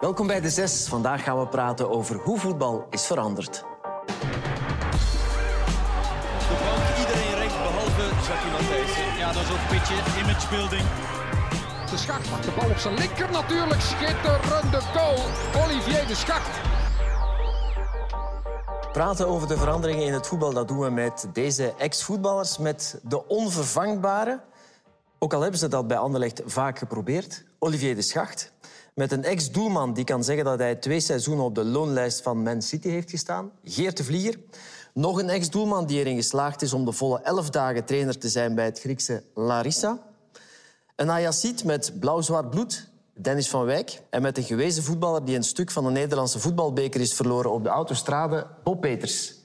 [0.00, 0.88] Welkom bij de Zes.
[0.88, 3.52] Vandaag gaan we praten over hoe voetbal is veranderd.
[3.52, 3.62] De
[6.64, 9.18] bank, iedereen recht behalve Jackie Matthijssen.
[9.18, 10.82] Ja, dat is ook een beetje imagebuilding.
[11.90, 13.80] De Schacht maakt de bal op zijn linker natuurlijk.
[13.80, 15.18] Schitterende goal.
[15.64, 16.60] Olivier de Schacht.
[18.92, 23.28] Praten over de veranderingen in het voetbal, dat doen we met deze ex-voetballers, met de
[23.28, 24.40] onvervangbare.
[25.18, 27.44] Ook al hebben ze dat bij Anderlecht vaak geprobeerd.
[27.58, 28.52] Olivier de Schacht,
[29.00, 32.62] met een ex-doelman die kan zeggen dat hij twee seizoenen op de loonlijst van Man
[32.62, 33.50] City heeft gestaan.
[33.64, 34.38] Geert de Vlieger.
[34.94, 38.54] Nog een ex-doelman die erin geslaagd is om de volle elf dagen trainer te zijn
[38.54, 39.98] bij het Griekse Larissa.
[40.96, 44.02] Een Ajaxiet met blauw-zwart bloed, Dennis van Wijk.
[44.10, 47.62] En met een gewezen voetballer die een stuk van de Nederlandse voetbalbeker is verloren op
[47.62, 49.39] de autostrade, Bob Peters.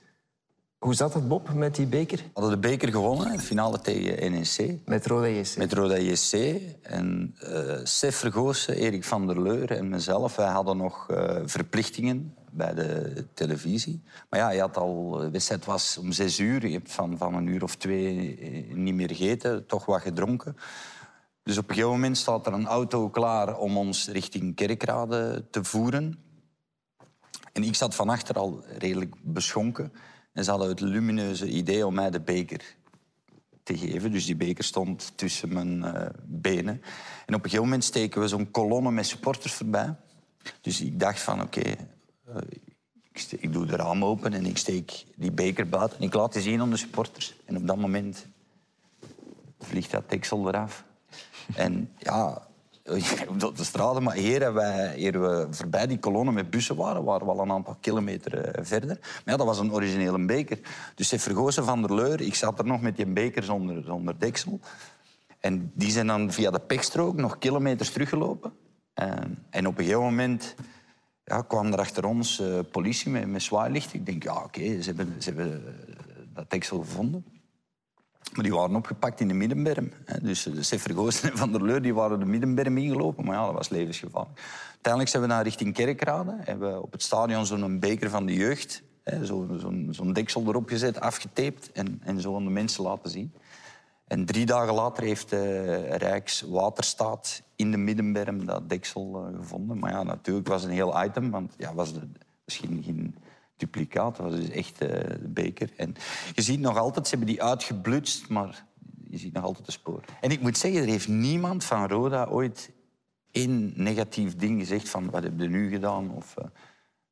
[0.80, 2.18] Hoe zat het, Bob, met die beker?
[2.18, 4.80] We hadden de beker gewonnen, de finale tegen NEC.
[4.86, 5.58] Met Roda JC.
[5.58, 6.62] Met Roda JC.
[6.82, 12.36] En uh, Sef Vergoosen, Erik van der Leur en mezelf, wij hadden nog uh, verplichtingen
[12.52, 14.04] bij de televisie.
[14.30, 16.68] Maar ja, je had al, de wedstrijd was om zes uur.
[16.68, 20.56] Je hebt van, van een uur of twee eh, niet meer gegeten, toch wat gedronken.
[21.44, 25.64] Dus op een gegeven moment staat er een auto klaar om ons richting Kerkrade te
[25.64, 26.20] voeren.
[27.54, 29.92] En ik zat van achter al redelijk beschonken.
[30.36, 32.76] En ze hadden het lumineuze idee om mij de beker
[33.64, 34.12] te geven.
[34.12, 36.82] Dus die beker stond tussen mijn uh, benen.
[37.26, 39.96] En op een gegeven moment steken we zo'n kolonne met supporters voorbij.
[40.62, 41.76] Dus ik dacht van oké,
[43.12, 45.98] ik, ik, doe de raam open en ik steek die beker buiten.
[45.98, 47.36] En ik laat die zien aan de supporters.
[47.46, 48.26] En op dat moment
[49.60, 50.84] vliegt dat deksel eraf.
[51.56, 52.48] En ja,
[53.46, 57.26] op de straten, maar hier, wij, hier we voorbij die kolonne met bussen waren, waren
[57.26, 58.98] we al een aantal kilometer verder.
[59.02, 60.60] Maar ja, dat was een originele beker.
[60.96, 64.20] Dus ze vergozen van der Leur, ik zat er nog met die beker zonder, zonder
[64.20, 64.60] deksel.
[65.40, 68.54] En die zijn dan via de pechstrook nog kilometers teruggelopen.
[68.94, 70.56] En, en op een gegeven moment
[71.24, 73.94] ja, kwam er achter ons uh, politie met, met zwaailicht.
[73.94, 75.64] Ik denk, ja, oké, ze hebben, ze hebben
[76.34, 77.26] dat deksel gevonden.
[78.34, 79.92] Maar die waren opgepakt in de Middenberm.
[80.22, 83.26] Dus de Sef en Van der Leur die waren de Middenberm ingelopen.
[83.26, 84.40] Maar ja, dat was levensgevaarlijk.
[84.72, 86.36] Uiteindelijk zijn we naar richting Kerkrade.
[86.40, 88.84] Hebben we op het stadion zo'n beker van de jeugd.
[89.22, 91.72] Zo'n zo zo deksel erop gezet, afgetaped.
[91.72, 93.34] En, en zo aan de mensen laten zien.
[94.08, 99.80] En drie dagen later heeft de Rijkswaterstaat in de Middenberm dat deksel gevonden.
[99.80, 101.32] Maar ja, natuurlijk was het een heel item.
[101.32, 101.94] Want ja, was
[102.46, 103.16] misschien geen
[103.58, 104.16] duplicaat.
[104.16, 105.70] Dat was dus echt uh, de beker.
[105.78, 105.96] En
[106.34, 108.66] je ziet nog altijd, ze hebben die uitgeblutst, maar
[109.10, 110.04] je ziet nog altijd de spoor.
[110.22, 112.72] En ik moet zeggen, er heeft niemand van Roda ooit
[113.32, 116.12] één negatief ding gezegd van wat heb je nu gedaan?
[116.12, 116.46] Of, uh,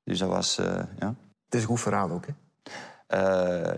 [0.04, 0.66] dus dat was, uh,
[1.00, 1.16] ja.
[1.46, 2.34] Het is een goed verhaal ook, hè?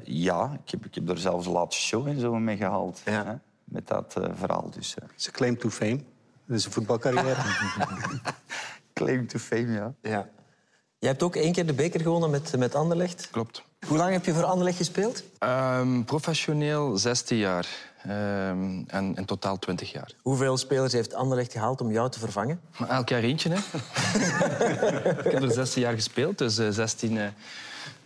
[0.03, 3.01] ja, ik heb, ik heb er zelfs de laatste show en zo mee gehaald.
[3.05, 3.25] Ja.
[3.25, 3.35] Hè?
[3.63, 4.69] Met dat verhaal.
[4.69, 6.03] Dus, Ze claim to fame.
[6.45, 7.41] Dat is een voetbalcarrière.
[8.93, 9.93] claim to fame, ja.
[10.01, 10.29] ja.
[10.99, 13.27] Jij hebt ook één keer de beker gewonnen met, met Anderlecht.
[13.31, 13.63] Klopt.
[13.87, 15.23] Hoe lang heb je voor Anderlecht gespeeld?
[15.39, 17.67] Um, professioneel 16 jaar.
[18.07, 20.11] Um, en in totaal 20 jaar.
[20.21, 22.61] Hoeveel spelers heeft Anderlecht gehaald om jou te vervangen?
[22.77, 23.55] Maar elk jaar eentje, hè.
[25.25, 27.23] ik heb er 16 jaar gespeeld, dus uh, 16 uh,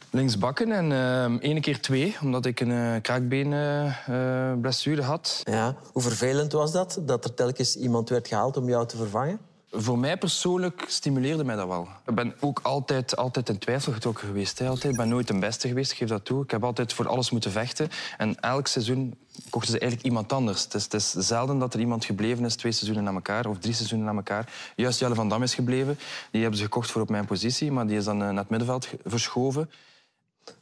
[0.10, 0.72] linksbakken.
[0.72, 5.42] En uh, ene keer twee, omdat ik een uh, kraakbeenblessure had.
[5.44, 5.76] Ja.
[5.92, 9.40] Hoe vervelend was dat, dat er telkens iemand werd gehaald om jou te vervangen?
[9.72, 11.88] Voor mij persoonlijk stimuleerde mij dat wel.
[12.06, 14.60] Ik ben ook altijd, altijd in twijfel getrokken geweest.
[14.60, 14.68] Hè.
[14.68, 14.92] Altijd.
[14.92, 16.44] Ik ben nooit de beste geweest, ik geef dat toe.
[16.44, 17.90] Ik heb altijd voor alles moeten vechten.
[18.18, 19.18] En elk seizoen
[19.50, 20.64] kochten ze eigenlijk iemand anders.
[20.64, 23.58] Het is, het is zelden dat er iemand gebleven is twee seizoenen na elkaar of
[23.58, 24.54] drie seizoenen na elkaar.
[24.76, 26.00] Juist Jelle van Dam is gebleven.
[26.32, 28.88] Die hebben ze gekocht voor op mijn positie, maar die is dan naar het middenveld
[29.06, 29.70] verschoven.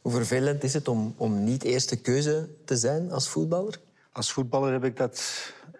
[0.02, 3.80] Hoe vervelend is het om, om niet eerste keuze te zijn als voetballer?
[4.12, 5.22] Als voetballer heb ik dat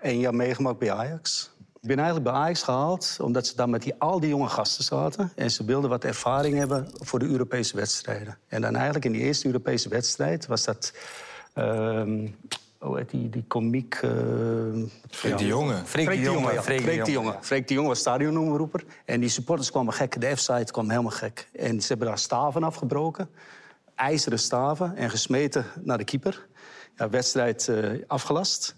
[0.02, 1.50] één jaar meegemaakt bij Ajax.
[1.80, 4.84] Ik ben eigenlijk bij Ajax gehaald omdat ze daar met die, al die jonge gasten
[4.84, 5.32] zaten.
[5.34, 8.38] En ze wilden wat ervaring hebben voor de Europese wedstrijden.
[8.48, 10.92] En dan eigenlijk in die eerste Europese wedstrijd was dat...
[11.54, 12.02] Uh,
[12.78, 14.00] hoe heet die, die komiek...
[14.02, 14.10] Uh,
[15.10, 15.82] Freek de Jonge.
[15.84, 16.62] Freek de Jonge, ja.
[16.62, 17.36] Freek de Jonge.
[17.40, 18.84] Freek de Jonge was stadionomroeper.
[19.04, 20.20] En die supporters kwamen gek.
[20.20, 21.48] De F-site kwam helemaal gek.
[21.52, 23.30] En ze hebben daar staven afgebroken.
[23.94, 24.96] IJzeren staven.
[24.96, 26.46] En gesmeten naar de keeper.
[26.96, 28.74] Ja, wedstrijd uh, afgelast.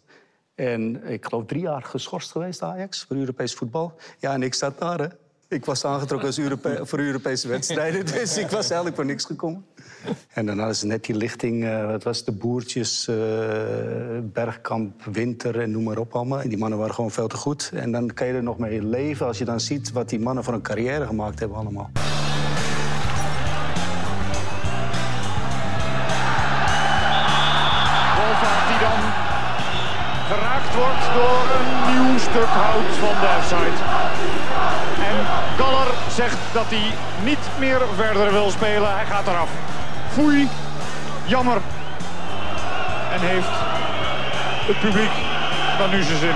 [0.60, 3.92] En ik geloof drie jaar geschorst geweest, Ajax, voor Europees voetbal.
[4.18, 5.06] Ja, en ik zat daar, hè.
[5.48, 6.40] Ik was aangetrokken als
[6.88, 8.06] voor Europese wedstrijden.
[8.14, 9.64] Dus ik was eigenlijk voor niks gekomen.
[10.32, 13.16] En hadden ze net die lichting, uh, wat was de Boertjes, uh,
[14.22, 16.40] Bergkamp, Winter en noem maar op allemaal.
[16.40, 17.70] En die mannen waren gewoon veel te goed.
[17.74, 20.44] En dan kan je er nog mee leven als je dan ziet wat die mannen
[20.44, 21.90] voor een carrière gemaakt hebben allemaal.
[32.30, 33.78] Stuk hout van Derzeit.
[35.08, 35.16] En
[35.58, 36.94] Galler zegt dat hij
[37.24, 38.94] niet meer verder wil spelen.
[38.94, 39.50] Hij gaat eraf.
[40.10, 40.48] Foei,
[41.26, 41.60] jammer.
[43.12, 43.56] En heeft
[44.68, 45.10] het publiek
[45.78, 46.34] dan nu zijn zin.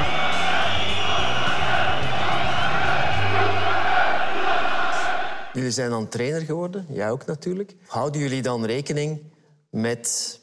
[5.52, 7.74] Jullie zijn dan trainer geworden, jij ook natuurlijk.
[7.86, 9.22] Houden jullie dan rekening
[9.70, 10.40] met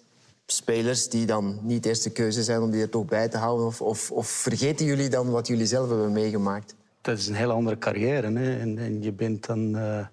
[0.51, 3.65] spelers die dan niet eerste keuze zijn om die er toch bij te houden?
[3.65, 6.75] Of, of, of vergeten jullie dan wat jullie zelf hebben meegemaakt?
[7.01, 8.31] Dat is een hele andere carrière.
[8.31, 8.59] Hè?
[8.59, 10.05] En, en je bent dan eh,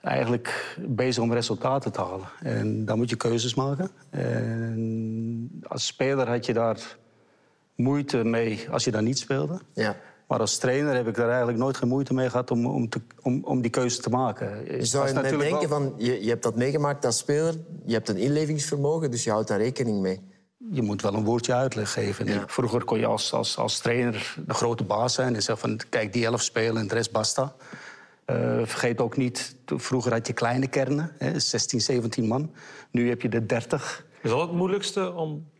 [0.00, 2.28] eigenlijk bezig om resultaten te halen.
[2.40, 3.90] En dan moet je keuzes maken.
[4.10, 6.96] En als speler had je daar
[7.74, 9.60] moeite mee als je daar niet speelde.
[9.72, 9.96] Ja.
[10.30, 13.00] Maar als trainer heb ik daar eigenlijk nooit geen moeite mee gehad om, om, te,
[13.22, 14.64] om, om die keuze te maken.
[14.78, 17.54] Je zou je net denken van, je, je hebt dat meegemaakt als speler,
[17.86, 20.20] je hebt een inlevingsvermogen, dus je houdt daar rekening mee.
[20.70, 22.26] Je moet wel een woordje uitleg geven.
[22.26, 22.44] Ja.
[22.46, 26.12] Vroeger kon je als, als, als trainer de grote baas zijn en zeggen van kijk,
[26.12, 27.54] die elf spelen en de rest basta.
[28.24, 32.52] Eh, vergeet ook niet, vroeger had je kleine kernen, hè, 16, 17 man.
[32.90, 34.06] Nu heb je de 30.
[34.22, 35.50] Is dat het moeilijkste om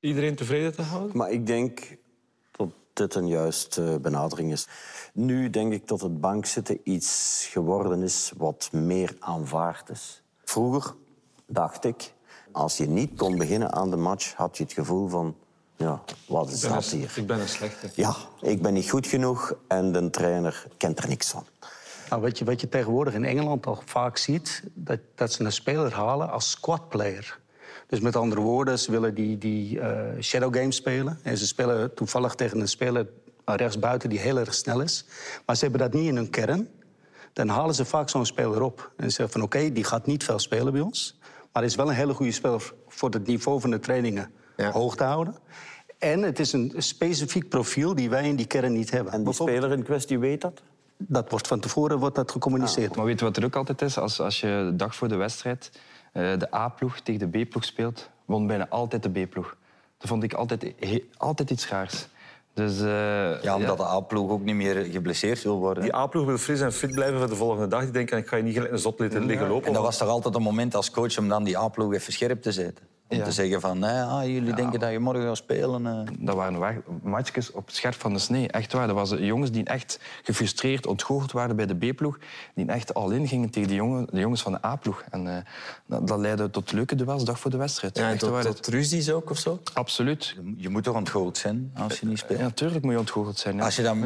[0.00, 1.16] iedereen tevreden te houden?
[1.16, 2.00] Maar ik denk
[2.92, 4.66] dit een juiste benadering is.
[5.12, 10.22] Nu denk ik dat het bankzitten iets geworden is wat meer aanvaard is.
[10.44, 10.94] Vroeger
[11.46, 12.12] dacht ik,
[12.52, 15.36] als je niet kon beginnen aan de match, had je het gevoel van,
[15.76, 17.12] ja, wat is dat een- hier?
[17.16, 17.90] Ik ben een slechte.
[17.94, 21.44] Ja, ik ben niet goed genoeg en de trainer kent er niks van.
[22.10, 25.52] Nou, wat, je, wat je tegenwoordig in Engeland al vaak ziet, dat, dat ze een
[25.52, 27.40] speler halen als squad player.
[27.86, 31.18] Dus met andere woorden, ze willen die, die eh, shadow game spelen.
[31.22, 33.06] En ze spelen toevallig tegen een speler
[33.44, 35.04] rechtsbuiten die heel erg snel is.
[35.46, 36.68] Maar ze hebben dat niet in hun kern.
[37.32, 38.92] Dan halen ze vaak zo'n speler op.
[38.96, 41.18] En ze zeggen van oké, die gaat niet veel spelen bij ons.
[41.52, 45.04] Maar is wel een hele goede speler voor het niveau van de trainingen hoog te
[45.04, 45.36] houden.
[45.98, 49.12] En het is een specifiek profiel die wij in die kern niet hebben.
[49.12, 50.62] En die speler in kwestie weet dat?
[50.96, 52.96] Dat wordt van tevoren wordt dat gecommuniceerd.
[52.96, 53.98] Maar weet je wat er ook altijd is?
[53.98, 55.70] Als, als je de dag voor de wedstrijd
[56.12, 59.56] de A-ploeg tegen de B-ploeg speelt, won bijna altijd de B-ploeg.
[59.98, 60.74] Dat vond ik altijd,
[61.16, 62.06] altijd iets raars.
[62.54, 65.82] Dus, eh, Ja, omdat de A-ploeg ook niet meer geblesseerd wil worden.
[65.82, 67.82] Die A-ploeg wil fris en fit blijven voor de volgende dag.
[67.82, 69.66] Die denken, ik ga je niet gelijk een zot liggen liggen lopen.
[69.66, 72.42] En dat was toch altijd een moment als coach om dan die A-ploeg even scherp
[72.42, 72.84] te zetten.
[73.12, 73.24] Om Ja.
[73.24, 75.86] te zeggen van, nee, ah, jullie denken dat je morgen gaat spelen.
[75.86, 76.00] eh.
[76.18, 78.48] Dat waren wa- matchjes op het scherp van de snee.
[78.48, 78.86] Echt waar.
[78.86, 82.18] Dat waren jongens die echt gefrustreerd, ontgoocheld waren bij de B-ploeg.
[82.54, 85.04] Die echt al in gingen tegen de, jongen, de jongens van de A-ploeg.
[85.10, 85.42] En eh,
[85.86, 87.96] dat, dat leidde tot leuke duels dag voor de wedstrijd.
[87.98, 88.42] Ja, en tot, waar.
[88.44, 89.60] tot ruzies ook of zo?
[89.74, 90.36] Absoluut.
[90.56, 92.38] Je moet toch ontgoocheld zijn als je niet speelt.
[92.38, 93.56] Ja, natuurlijk moet je ontgoocheld zijn.
[93.56, 93.64] Ja.
[93.64, 93.96] Als je daar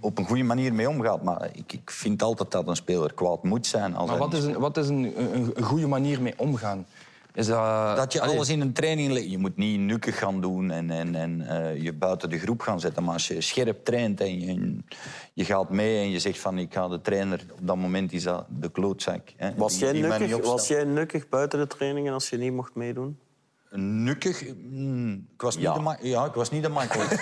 [0.00, 1.22] op een goede manier mee omgaat.
[1.22, 3.94] Maar ik, ik vind altijd dat een speler kwaad moet zijn.
[3.96, 6.86] Als Maar wat is, een, wat is een, een, een goede manier mee omgaan?
[7.34, 9.12] Is dat, Dat je Allee, alles in een training...
[9.12, 12.60] le- Je moet niet nukkig gaan doen en, en, en eh, je buiten de groep
[12.60, 13.02] gaan zetten.
[13.04, 14.86] Maar als je scherp traint en je, en
[15.32, 17.40] je gaat mee en je zegt van ik ga de trainer...
[17.60, 19.32] Op dat moment is dat de klootzak.
[19.36, 22.52] Hè, Was die- jij, die nukkig, was jij nukkig buiten de trainingen als je niet
[22.52, 23.18] mocht meedoen?
[23.76, 24.44] Nukkig?
[24.56, 25.78] Mm, ik, was niet Ja.
[25.78, 27.16] de ja, ik was niet de makkelijkste.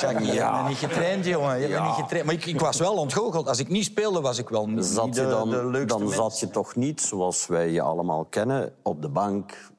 [0.00, 1.60] Jacques, je hebt niet getraind, jongen.
[1.60, 1.86] Je Ja.
[1.86, 2.24] niet getraind.
[2.26, 3.48] Maar ik, ik was wel ontgoocheld.
[3.48, 6.02] Als ik niet speelde, was ik wel niet Zat de, je dan, de leukste dan
[6.02, 6.14] mens.
[6.14, 9.70] zat je toch niet, zoals wij je allemaal kennen, op de bank.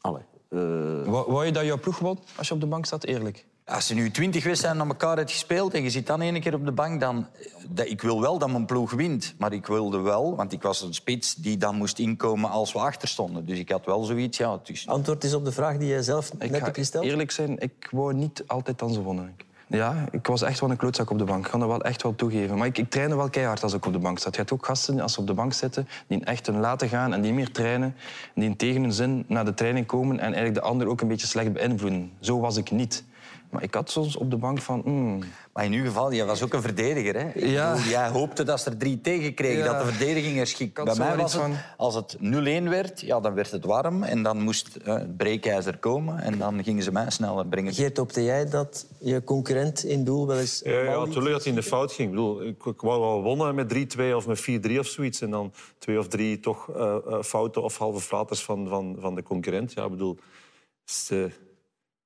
[0.00, 0.58] Allee, eh,
[1.04, 3.04] Wou, wou je dat jouw ploeg won als je op de bank zat?
[3.04, 3.46] Eerlijk.
[3.64, 6.54] Als je nu twintig wedstrijden aan elkaar hebt gespeeld en je zit dan één keer
[6.54, 7.26] op de bank, dan...
[7.68, 9.34] dat- Ik wil wel dat mijn ploeg wint.
[9.38, 12.78] Maar ik wilde wel, want ik was een spits die dan moest inkomen als we
[12.78, 13.46] achter stonden.
[13.46, 14.52] Dus ik had wel zoiets, ja...
[14.52, 17.04] Het is, Antwoord is op de vraag die jij zelf Ik net hebt gesteld.
[17.04, 19.36] eerlijk zijn, ik wou niet altijd dan ze wonnen.
[19.66, 21.44] Ja, ik was echt wel een klootzak op de bank.
[21.44, 22.58] Ik kan dat wel echt wel toegeven.
[22.58, 24.32] Maar ik, ik trainde wel keihard als ik op de bank zat.
[24.34, 27.12] Je hebt ook gasten, als ze op de bank zitten, die echt hun laten gaan
[27.14, 27.94] en die meer trainen.
[28.34, 31.08] En die tegen hun zin naar de training komen en eigenlijk de ander ook een
[31.08, 32.12] beetje slecht beïnvloeden.
[32.20, 33.04] Zo was ik niet.
[33.52, 34.80] Maar ik had soms op de bank van...
[34.84, 35.18] hmm,
[35.52, 37.14] Maar in uw geval, jij was ook een verdediger.
[37.16, 37.30] Hè?
[37.46, 37.72] Ja.
[37.72, 39.72] bedoel, jij hoopte dat ze er drie tegen kregen, Ja.
[39.72, 40.46] dat de verdediging er
[40.84, 44.02] Bij mij was het, van- als het 0-1 werd, ja, dan werd het warm.
[44.02, 46.20] En dan moest eh, het breekijzer komen.
[46.20, 47.72] En dan gingen ze mij sneller brengen.
[47.74, 50.60] Geert, hoopte jij dat je concurrent in doel wel eens...
[50.64, 52.08] Ja, ja, natuurlijk dat hij in de fout ging.
[52.08, 54.40] Ik, bedoel, ik, ik wou wel wonnen met 3-2 of met
[54.70, 55.20] 4-3 of zoiets.
[55.20, 59.14] En dan twee of drie toch eh, eh, fouten of halve flaters van, van, van
[59.14, 59.72] de concurrent.
[59.72, 60.18] Ja, ik bedoel,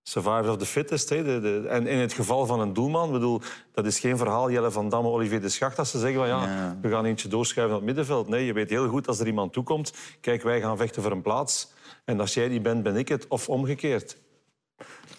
[0.09, 1.09] survivor of the fittest.
[1.09, 1.25] Hè.
[1.25, 3.41] De, de, en in het geval van een doelman, bedoel,
[3.73, 6.43] dat is geen verhaal Jelle van Damme, Olivier de Schacht, dat ze zeggen van ja,
[6.43, 6.79] Ja.
[6.83, 8.29] we gaan eentje doorschuiven naar het middenveld.
[8.29, 11.23] Nee, je weet heel goed als er iemand toekomt, kijk, wij gaan vechten voor een
[11.23, 11.73] plaats.
[12.05, 13.27] En als jij die bent, ben ik het.
[13.29, 14.19] Of omgekeerd.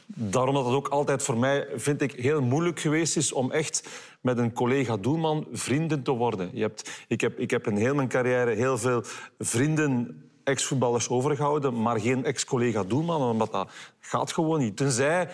[0.05, 3.89] Daarom dat het ook altijd voor mij, vind ik, heel moeilijk geweest is om echt
[4.21, 6.49] met een collega-doelman vrienden te worden.
[6.53, 9.03] Je hebt, ik, heb, ik heb in heel mijn carrière heel veel
[9.39, 14.77] vrienden, ex-voetballers overgehouden, maar geen ex-collega-doelman, omdat dat gaat gewoon niet.
[14.77, 15.29] Tenzij...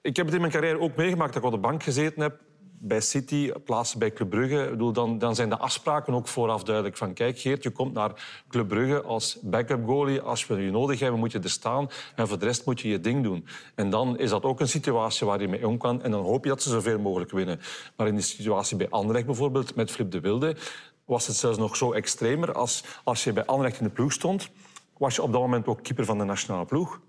[0.00, 2.40] Ik heb het in mijn carrière ook meegemaakt dat ik op de bank gezeten heb
[2.86, 6.96] bij City, plaatsen bij Club Brugge, bedoel, dan, dan zijn de afspraken ook vooraf duidelijk.
[6.96, 10.20] Van kijk, Geert, je komt naar Club Brugge als backup goalie.
[10.20, 11.88] Als we je nodig hebben, moet je er staan.
[12.16, 13.46] En voor de rest moet je je ding doen.
[13.74, 16.02] En dan is dat ook een situatie waar je mee om kan.
[16.02, 17.60] En dan hoop je dat ze zoveel mogelijk winnen.
[17.96, 20.56] Maar in de situatie bij Anderlecht bijvoorbeeld, met Flip de Wilde,
[21.04, 22.52] was het zelfs nog zo extremer.
[22.52, 24.50] Als, als je bij Anderlecht in de ploeg stond,
[24.98, 27.00] was je op dat moment ook keeper van de nationale ploeg.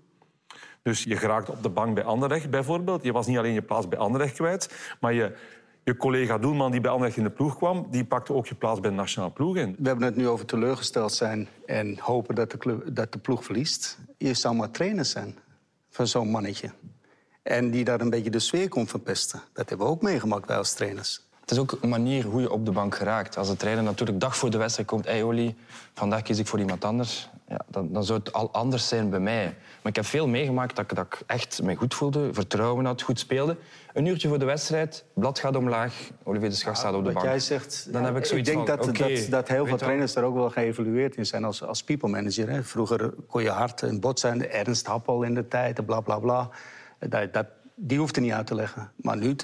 [0.82, 3.04] Dus je geraakte op de bank bij Anderlecht bijvoorbeeld.
[3.04, 5.36] Je was niet alleen je plaats bij Anderlecht kwijt, maar je,
[5.84, 8.80] je collega Doelman die bij Anderlecht in de ploeg kwam, die pakte ook je plaats
[8.80, 9.76] bij de nationale ploeg in.
[9.78, 13.44] We hebben het nu over teleurgesteld zijn en hopen dat de, club, dat de ploeg
[13.44, 13.98] verliest.
[14.18, 15.38] Je zou maar trainer zijn
[15.90, 16.70] van zo'n mannetje.
[17.42, 19.42] En die daar een beetje de sfeer komt verpesten.
[19.52, 21.25] Dat hebben we ook meegemaakt wij als trainers.
[21.46, 23.36] Het is ook een manier hoe je op de bank geraakt.
[23.36, 25.04] Als de trainer natuurlijk dag voor de wedstrijd komt...
[25.04, 25.56] Hey Oli,
[25.94, 27.28] vandaag kies ik voor iemand anders.
[27.48, 29.44] Ja, dan, dan zou het al anders zijn bij mij.
[29.82, 33.02] Maar ik heb veel meegemaakt dat ik, dat ik echt me goed voelde, vertrouwen had,
[33.02, 33.56] goed speelde.
[33.92, 37.14] Een uurtje voor de wedstrijd, blad gaat omlaag, Olivier de Schacht staat op de Wat
[37.14, 37.26] bank.
[37.26, 40.24] jij zegt, dan heb ik zoiets denk van, dat, dat, dat heel veel trainers daar
[40.24, 42.50] ook wel geëvalueerd in zijn als, als people manager.
[42.50, 42.62] Hè.
[42.62, 46.50] Vroeger kon je hard en bot zijn, Ernst Happel in de tijd, bla bla bla.
[46.98, 47.46] Dat, dat,
[47.78, 48.92] die hoeft er niet uit te leggen.
[48.96, 49.36] Maar nu,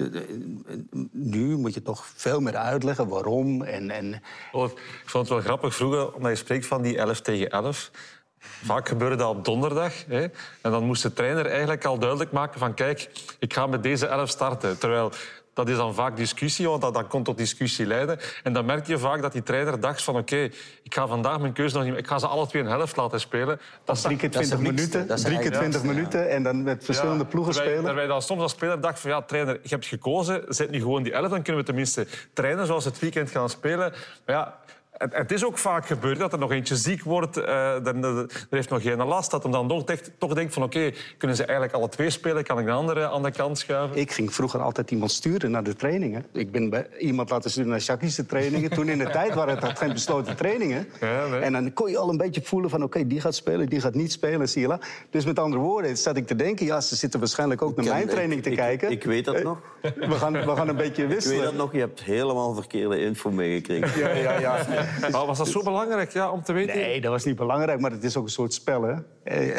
[1.10, 3.62] nu moet je toch veel meer uitleggen waarom.
[3.62, 4.22] En, en
[4.52, 7.90] Oh, Ik vond het wel grappig vroeger, omdat je spreekt van die 11 tegen 11.
[8.38, 10.06] Vaak gebeurde dat op donderdag.
[10.06, 10.22] Hè?
[10.60, 12.74] En dan moest de trainer eigenlijk al duidelijk maken van...
[12.74, 14.78] kijk, ik ga met deze 11 starten.
[14.78, 15.12] Terwijl
[15.54, 18.18] dat is dan vaak discussie, want dat, dat kon tot discussie leiden.
[18.42, 20.16] En dan merk je vaak dat die trainer dacht van...
[20.16, 20.36] oké,
[20.82, 21.96] ik ga vandaag mijn keuze nog niet...
[21.96, 23.60] Ik ga ze alle twee een helft laten spelen.
[23.84, 24.92] Dat is drie keer dat is 20 het niks.
[24.92, 27.86] minuten, drie keer eigenlijk 20 het minuten en dan met verschillende Ja, ploegen terwijl, spelen.
[27.86, 30.78] Terwijl je dan soms als speler dacht van ja, trainer, je hebt gekozen, zet nu
[30.78, 33.92] gewoon die elf, dan kunnen we tenminste trainen zoals we het weekend gaan spelen.
[34.26, 34.58] Maar ja,
[35.02, 38.26] het, het is ook vaak gebeurd dat er nog eentje ziek wordt, eh dan, er
[38.50, 41.44] heeft nog geen last, dat hem dan toch, echt- toch denkt van oké, kunnen ze
[41.44, 43.96] eigenlijk alle twee spelen, kan ik de andere aan de kant schuiven?
[43.96, 46.24] Ik ging vroeger altijd iemand sturen naar de trainingen.
[46.32, 48.70] Ik ben bij iemand laten sturen naar Shakische trainingen.
[48.70, 50.88] Toen in de tijd waren het geen besloten trainingen.
[51.00, 51.40] Ja, nee.
[51.40, 52.82] En dan kon je al een beetje voelen van...
[52.82, 54.78] oké, die gaat spelen, die gaat niet spelen, zie je wel.
[55.10, 56.66] Dus met andere woorden zat ik te denken...
[56.66, 58.90] ja, ze zitten waarschijnlijk ook naar mijn training ik- te ik- kijken.
[58.90, 59.58] ik weet dat Eh, nog.
[59.82, 61.44] We gaan, we gaan een beetje Ik weet wisselen.
[61.44, 64.00] dat nog, je hebt helemaal verkeerde info meegekregen.
[64.00, 64.56] Ja, ja, ja.
[65.12, 66.76] Maar was dat zo belangrijk ja, om te weten?
[66.76, 68.82] Nee, dat was niet belangrijk, maar het is ook een soort spel.
[68.82, 68.94] Hè?
[69.24, 69.50] Eh,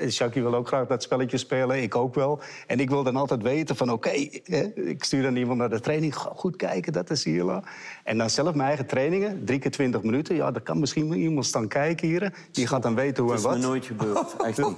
[0.00, 2.40] eh, eh, wil ook graag dat spelletje spelen, ik ook wel.
[2.66, 4.10] En ik wil dan altijd weten van, oké,
[4.44, 6.16] hè, ik stuur dan iemand naar de training.
[6.16, 7.62] Ga Goed kijken, dat is hier.
[8.04, 10.34] En dan zelf mijn eigen trainingen, drie keer twintig minuten.
[10.34, 12.32] Ja, daar kan misschien iemand staan kijken hier.
[12.52, 13.70] Die gaat dan weten hoe Dat en is me wat.
[13.70, 14.36] nooit gebeurd.
[14.46, 14.76] Echt niet.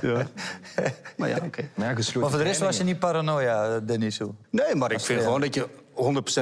[0.00, 0.26] Ja.
[1.16, 1.68] Maar ja, oké.
[1.74, 4.20] Maar ja, gesloten Maar voor de rest was je niet paranoia, Dennis.
[4.50, 5.66] Nee, maar ik vind gewoon dat je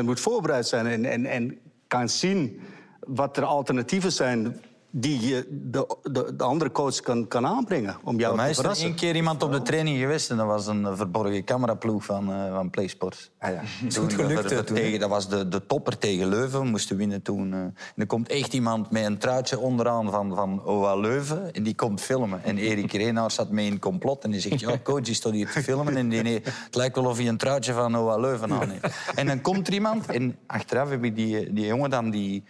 [0.00, 0.86] 100% moet voorbereid zijn...
[0.86, 1.58] en, en, en
[1.90, 2.60] kan zien
[3.00, 4.60] wat er alternatieven zijn...
[4.90, 8.50] die je de, de, de andere coach kan, kan aanbrengen om jou Bij mij te
[8.50, 8.86] is er verrassen.
[8.86, 10.30] één keer iemand op de training geweest...
[10.30, 13.30] en dat was een verborgen cameraploeg van, eh van PlaySports.
[13.38, 13.60] Ah, ja.
[13.88, 14.64] Toen, goed gelukt, eh, hè?
[14.64, 16.60] tegen, dat was de, de topper tegen Leuven.
[16.60, 17.52] We moesten winnen toen.
[17.52, 17.58] eh.
[17.58, 21.54] en er komt echt iemand met een truitje onderaan van, van OA Leuven.
[21.54, 22.44] En die komt filmen.
[22.44, 24.24] En Erik Reenaars zat mee in het complot.
[24.24, 25.96] En die zegt, ja, coach, die staat hier te filmen.
[25.96, 28.94] En die, nee, het lijkt wel of hij een truitje van OA Leuven aan heeft.
[29.14, 30.06] En dan komt er iemand.
[30.06, 32.44] En achteraf heb ik die, die jongen dan die...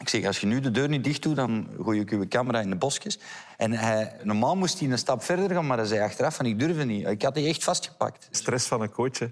[0.00, 2.60] Ik zeg, als je nu de deur niet dicht doet, dan gooi ik uw camera
[2.60, 3.18] in de bosjes.
[3.56, 6.58] En hij, normaal moest hij een stap verder gaan, maar hij zei achteraf van, ik
[6.58, 7.06] durfde niet.
[7.06, 8.28] Ik had die echt vastgepakt.
[8.30, 9.18] Stress van een coach.
[9.18, 9.26] hè.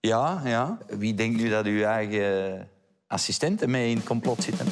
[0.00, 0.78] Ja, ja.
[0.86, 2.68] Wie denkt nu dat uw eigen
[3.06, 4.66] assistenten mee in het complot zitten?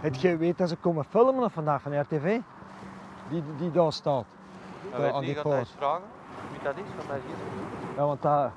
[0.00, 2.38] Het je weet dat ze komen filmen vandaag van RTV?
[3.30, 4.24] Die, die daar staat.
[4.90, 5.68] Daar aan die poort.
[5.76, 6.02] vragen
[6.50, 7.06] wie dat is?
[7.06, 7.16] Wat
[7.96, 8.52] Ja, want daar...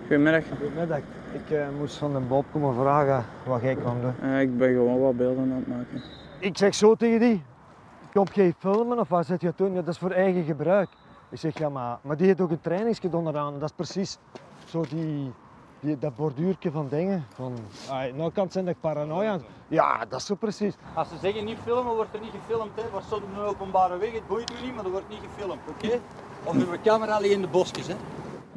[0.00, 0.44] Goedemiddag.
[0.58, 0.98] Goedemiddag.
[1.32, 4.30] Ik eh, moest van de Bob komen vragen wat jij kan doen.
[4.30, 6.02] Eh, ik ben gewoon wat beelden aan het maken.
[6.38, 7.42] Ik zeg zo tegen die,
[8.12, 9.72] kom jij filmen of wat zit je doen?
[9.74, 10.88] Ja, dat is voor eigen gebruik.
[11.28, 13.52] Ik zeg, ja maar, maar die heeft ook een trainingsje onderaan.
[13.58, 14.18] Dat is precies
[14.64, 15.32] zo die,
[15.80, 17.24] die, dat borduurtje van dingen.
[17.34, 17.52] Van,
[17.90, 20.74] ah, nou kan het zijn dat ik paranoia aan- Ja, dat is zo precies.
[20.94, 22.70] Als ze zeggen niet filmen, wordt er niet gefilmd.
[22.74, 22.82] Hè.
[22.92, 25.60] Was zo op een openbare weg, het boeit u niet, maar er wordt niet gefilmd,
[25.68, 25.98] oké?
[26.44, 27.94] Of uw camera ligt in de bosjes, hè?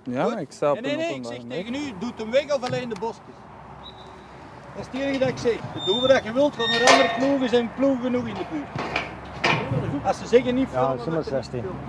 [0.04, 2.82] Ja, ik sta Nee, nee, nee, ik zeg tegen u, doet hem weg of alleen
[2.82, 3.24] in de bosjes.
[4.76, 5.86] Dat is het enige dat ik zeg.
[5.86, 8.68] Doe wat je wilt, van een andere ploegen zijn ploeg genoeg in de buurt.
[10.06, 11.62] Als ze zeggen niet Ja, filmen, dat is maar wordt er niet 16.
[11.62, 11.82] gefilmd.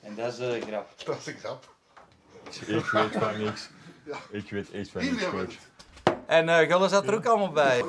[0.00, 0.88] En dat is een grap.
[1.04, 1.64] Dat is een grap.
[2.50, 3.68] Ik weet van niks.
[4.30, 5.54] Ik weet echt van niks, coach.
[6.26, 7.82] En uh, zat er ook allemaal bij.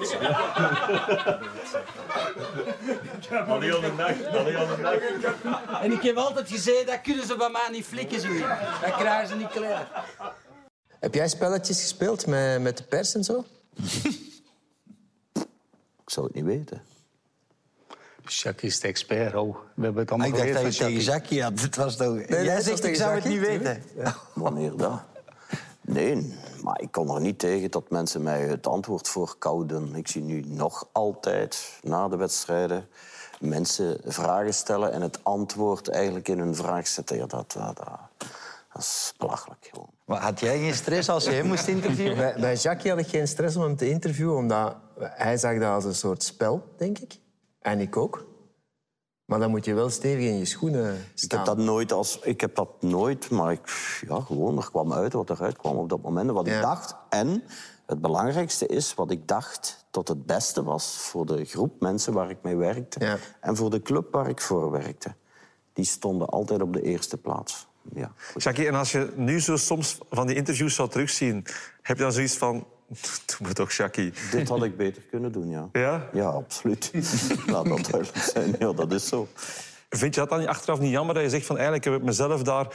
[3.48, 5.82] Al heel de dag, al heel de dag.
[5.82, 8.28] En ik heb altijd gezegd, dat kunnen ze bij mij niet flikken zo.
[8.82, 10.06] Dat krijgen ze niet klaar.
[11.00, 13.46] Heb jij spelletjes gespeeld met, met de pers en zo?
[16.04, 16.82] Ik zou het niet weten.
[18.24, 19.56] Jacques is de expert, oh.
[19.76, 21.06] We hebben het allemaal ik dacht dat je tegen Jacques.
[21.06, 21.76] Jackie had.
[21.76, 22.28] Was toch...
[22.28, 23.84] nee, Jij zegt, ik zou het niet weten.
[24.34, 25.02] Wanneer dat?
[25.82, 26.34] Nee,
[26.64, 29.96] maar ik kon er niet tegen dat mensen mij het antwoord voorkouden.
[29.96, 32.88] Ik zie nu nog altijd, na de wedstrijden,
[33.40, 37.18] mensen vragen stellen en het antwoord eigenlijk in hun vraag zetten.
[37.18, 37.88] Ja, dat, dat, dat,
[38.74, 39.90] dat is belachelijk gewoon.
[40.06, 42.16] Maar had jij geen stress als je hem moest interviewen?
[42.16, 45.74] Bij, bij Jackie had ik geen stress om hem te interviewen, omdat hij zag dat
[45.74, 47.20] als een soort spel, denk ik.
[47.62, 48.27] En ik ook.
[49.28, 51.38] Maar dan moet je wel stevig in je schoenen Ik staan.
[51.38, 52.20] heb dat nooit als...
[52.20, 55.90] Ik heb dat nooit, maar ik, ja, gewoon, er kwam uit wat eruit kwam op
[55.90, 56.28] dat moment.
[56.28, 56.56] en Wat Ja.
[56.56, 56.96] ik dacht.
[57.10, 57.44] En
[57.86, 62.30] het belangrijkste is wat ik dacht dat het beste was voor de groep mensen waar
[62.30, 63.18] ik mee werkte.
[63.42, 65.16] En voor de club waar ik voor werkte.
[65.74, 67.68] Die stonden altijd op de eerste plaats.
[67.94, 68.12] Ja.
[68.36, 71.46] Jackie, en als je nu zo soms van die interviews zou terugzien,
[71.82, 72.66] heb je dan zoiets van...
[72.88, 74.14] Doe me toch, Jackie.
[74.32, 75.70] Dit had ik beter kunnen doen, ja.
[75.72, 76.10] Ja?
[76.14, 76.92] Ja, absoluut.
[77.48, 78.56] Laat dat duidelijk zijn.
[78.60, 79.28] Ja, dat is zo.
[79.90, 82.44] Vind je dat dan achteraf niet jammer dat je zegt van eigenlijk heb ik mezelf
[82.44, 82.68] daar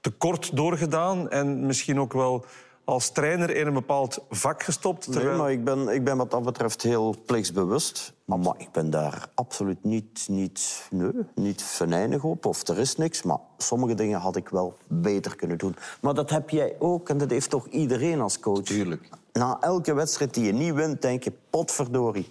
[0.00, 2.44] te kort doorgedaan en misschien ook wel
[2.84, 5.06] als trainer in een bepaald vak gestopt?
[5.06, 5.38] Nee, Terwijl...
[5.38, 8.12] maar ik ben, ik ben wat dat betreft heel plichtsbewust.
[8.24, 12.46] Maar, maar ik ben daar absoluut niet, niet, nee, niet venijnig op.
[12.46, 13.22] Of er is niks.
[13.22, 15.76] Maar sommige dingen had ik wel beter kunnen doen.
[16.00, 17.08] Maar dat heb jij ook.
[17.08, 18.62] En dat heeft toch iedereen als coach?
[18.62, 19.08] Tuurlijk.
[19.32, 22.28] Na elke wedstrijd die je niet wint, denk je, potverdorie.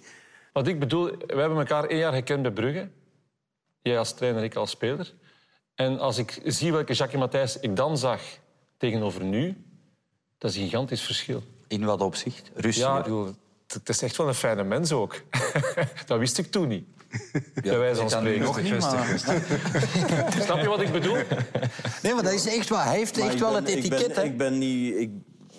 [0.52, 2.88] Wat ik bedoel, we hebben elkaar één jaar gekend bij Brugge.
[3.82, 5.12] Jij als trainer, ik als speler.
[5.74, 8.20] En als ik zie welke Jacques Matthijs ik dan zag
[8.76, 9.56] tegenover nu,
[10.38, 11.42] dat is een gigantisch verschil.
[11.68, 12.50] In wat opzicht?
[12.54, 12.90] Rustiger?
[12.90, 13.34] Ja, ik bedoel,
[13.66, 15.20] het is echt wel een fijne mens ook.
[16.06, 16.84] dat wist ik toen niet.
[17.62, 18.44] bij wijze van ik kan nu spreken.
[18.44, 21.16] nog niet, maar- Snap je wat ik bedoel?
[22.02, 22.84] Nee, maar dat is echt waar.
[22.86, 24.96] Hij heeft Maar echt wel ben- het etiket, ik ben, ik ben niet...
[24.96, 25.10] Ik,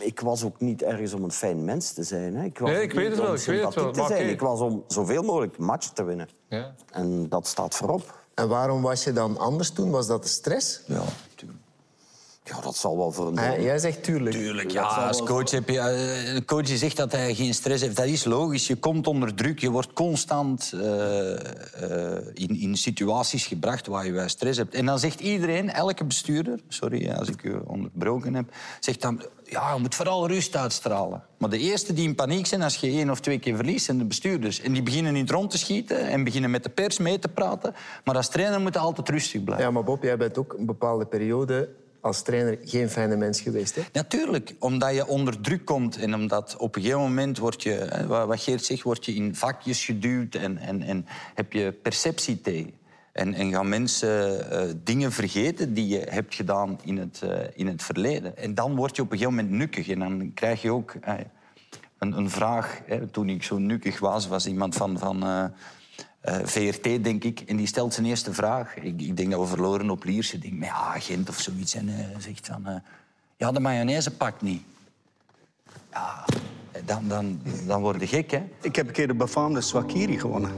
[0.05, 2.36] ik was ook niet ergens om een fijn mens te zijn.
[2.36, 2.43] Hè.
[2.43, 4.10] Ik was Nee, ik weet het wel, om ik weet het wel, sympathiek te maar
[4.10, 4.29] zijn.
[4.29, 6.29] Ik was om zoveel mogelijk matchen te winnen.
[6.48, 6.74] Ja.
[6.91, 8.19] En dat staat voorop.
[8.34, 9.91] En waarom was je dan anders toen?
[9.91, 10.82] Was dat de stress?
[10.88, 11.04] Ja,
[12.43, 13.62] Ja, dat zal wel voor een deel.
[13.62, 14.36] jij zegt tuurlijk.
[14.36, 14.82] Tuurlijk, ja.
[14.84, 15.80] Als coach heb je...
[15.80, 18.67] eh, Een coach die zegt dat hij geen stress heeft, dat is logisch.
[18.67, 24.27] Je komt onder druk, je wordt constant eh, eh, in, in situaties gebracht waar je
[24.30, 24.73] stress hebt.
[24.75, 26.60] En dan zegt iedereen, elke bestuurder...
[26.67, 28.45] Sorry als ik u onderbroken heb.
[28.80, 31.23] Zegt dan, ja, je moet vooral rust uitstralen.
[31.38, 33.97] Maar de eerste die in paniek zijn als je één of twee keer verliest, zijn
[33.97, 34.62] de bestuurders.
[34.62, 37.27] En die beginnen in het rond te schieten en beginnen met de pers mee te
[37.27, 37.75] praten.
[38.04, 39.65] Maar als trainer moet je altijd rustig blijven.
[39.65, 41.69] Ja, maar Bob, jij bent ook een bepaalde periode
[42.01, 43.81] als trainer geen fijne mens geweest, hè?
[43.93, 48.41] Natuurlijk, omdat je onder druk komt en omdat op een gegeven moment word je, wat
[48.41, 52.41] Geert zegt, word je in vakjes geduwd en, en, en heb je perceptie.
[53.11, 57.67] En, en gaan mensen eh, dingen vergeten die je hebt gedaan in het, eh, in
[57.67, 58.37] het verleden.
[58.37, 61.13] En dan word je op een gegeven moment nukkig en dan krijg je ook eh,
[61.97, 62.81] een, een vraag.
[62.85, 63.07] Hè.
[63.07, 65.23] Toen ik zo nukkig was, was iemand van, van
[66.21, 67.39] eh, eh, VRT, denk ik.
[67.39, 68.75] En die stelt zijn eerste vraag.
[68.75, 70.36] Ik, ik denk dat we verloren op Lierse.
[70.36, 71.73] Ik denk, maar ja, Gent of zoiets.
[71.73, 72.65] En hij zegt van...
[72.65, 72.75] eh,
[73.38, 74.62] ja, de mayonaise pakt niet.
[75.91, 76.25] Ja,
[76.86, 78.43] dan, dan, dan word je gek, hè.
[78.62, 80.51] Ik heb een keer de befaamde Swakiri gewonnen.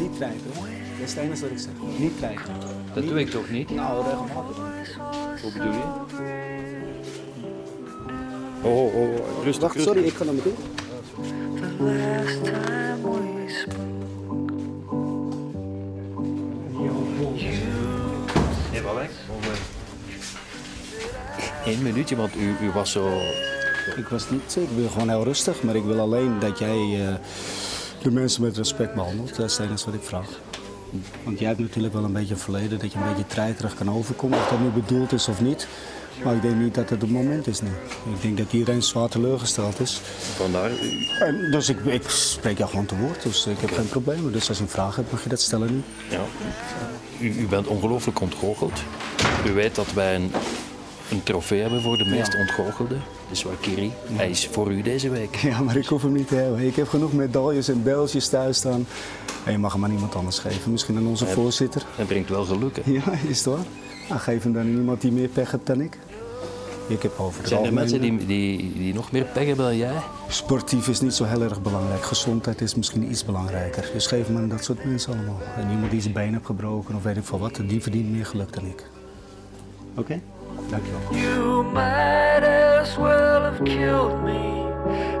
[0.00, 0.54] Niet twijfelen.
[0.54, 1.72] Dat is het enige wat ik zeg.
[1.98, 2.56] Niet twijfelen.
[2.94, 3.70] Dat doe ik toch niet?
[3.70, 4.56] Nou, regelmatig.
[5.42, 6.04] Hoe bedoel je?
[8.62, 9.44] Oh, oh, oh.
[9.44, 10.54] Rustig, Wacht, sorry, ik ga naar me toe.
[18.86, 19.10] Wat weg?
[21.64, 23.20] Eén minuutje, want u, u was zo...
[23.96, 27.14] Ik was niet, ik wil gewoon heel rustig, maar ik wil alleen dat jij eh,
[28.02, 29.36] de mensen met respect behandelt.
[29.36, 30.28] Dat is het enige wat ik vraag.
[31.24, 33.90] Want jij hebt natuurlijk wel een beetje een verleden dat je een beetje treiterig kan
[33.90, 34.38] overkomen.
[34.38, 35.68] Of dat nu bedoeld is of niet.
[36.24, 37.68] Maar ik denk niet dat het het moment is nu.
[38.14, 40.00] Ik denk dat iedereen zwaar teleurgesteld is.
[40.36, 40.70] Vandaar...
[41.20, 44.32] En dus ik, ik spreek jou gewoon te woord, dus ik heb geen probleem.
[44.32, 45.82] Dus als je een vraag hebt, mag je dat stellen nu.
[46.10, 46.20] Ja.
[47.20, 48.82] U, u bent ongelooflijk ontgoocheld.
[49.46, 50.30] U weet dat wij een,
[51.10, 52.96] een trofee hebben voor de meest ontgoochelde.
[53.28, 53.92] De Swakiri.
[54.12, 55.36] Hij is voor u deze week.
[55.50, 56.60] Ja, maar ik hoef hem niet te hebben.
[56.66, 58.86] Ik heb genoeg medailles en beltjes thuis staan.
[59.44, 60.70] En je mag hem aan iemand anders geven.
[60.72, 61.82] Misschien aan onze Hij- voorzitter.
[61.96, 62.90] Hij brengt wel geluk, hè?
[62.90, 63.64] Ja, is het waar?
[64.08, 65.98] Nou, geef hem dan iemand die meer pech heeft dan ik.
[66.88, 69.96] Ik heb over Zijn er mensen die, die, die nog meer pech hebben dan jij?
[70.28, 72.02] Sportief is niet zo heel erg belangrijk.
[72.02, 73.90] Gezondheid is misschien iets belangrijker.
[73.92, 75.40] Dus geef hem aan dat soort mensen allemaal.
[75.56, 78.26] En iemand die zijn been heeft gebroken of weet ik veel wat, die verdient meer
[78.26, 78.90] geluk dan ik.
[79.94, 80.20] Oké?
[80.70, 81.00] Dankjewel.
[81.10, 84.64] You might as well have killed me,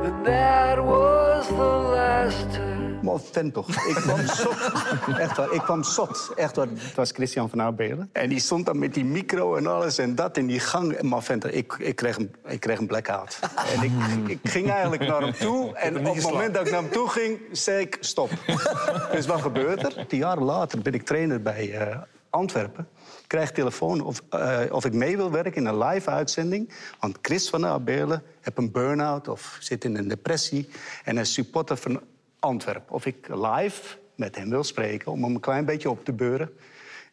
[0.04, 2.85] and that was the last time.
[3.14, 3.68] Vent toch.
[3.68, 4.72] Ik kwam zot.
[5.18, 6.32] Echt waar, ik kwam zot.
[6.36, 6.66] Echt waar.
[6.70, 8.08] Het was Christian van Abelen.
[8.12, 11.02] En die stond dan met die micro en alles en dat in die gang.
[11.02, 13.38] Maar vent, ik, ik, kreeg, een, ik kreeg een blackout.
[13.74, 13.92] En ik,
[14.26, 15.74] ik ging eigenlijk naar hem toe.
[15.86, 18.30] En op het moment dat ik naar hem toe ging, zei ik stop.
[19.12, 20.06] dus wat gebeurt er?
[20.06, 21.96] Tien jaar later ben ik trainer bij uh,
[22.30, 22.88] Antwerpen
[23.26, 26.72] krijg telefoon of, uh, of ik mee wil werken in een live uitzending.
[27.00, 30.68] Want Chris van Abelen heeft een burn-out of zit in een depressie.
[31.04, 32.00] En een supporter van
[32.46, 32.94] Antwerpen.
[32.94, 36.50] Of ik live met hem wil spreken om hem een klein beetje op te beuren.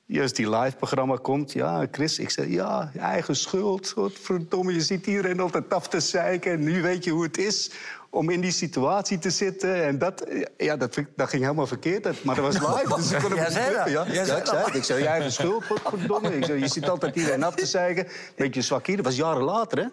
[0.06, 1.52] Juist die live-programma komt.
[1.52, 3.94] Ja, Chris, ik zeg, ja, eigen schuld.
[4.14, 6.52] Verdomme, je ziet iedereen altijd af te zeiken.
[6.52, 7.72] En nu weet je hoe het is
[8.10, 9.84] om in die situatie te zitten.
[9.84, 10.26] En dat,
[10.58, 12.24] ja, dat, dat ging helemaal verkeerd.
[12.24, 13.90] Maar dat was live, dus ik kon hem dat.
[13.90, 14.76] Ja, ja, ik zei het.
[14.76, 16.38] Ik zei, je eigen schuld, verdomme.
[16.38, 18.08] Ik zei, je ziet altijd iedereen af te zeiken.
[18.36, 18.96] Beetje zwak hier.
[18.96, 19.88] Dat was jaren later, hè.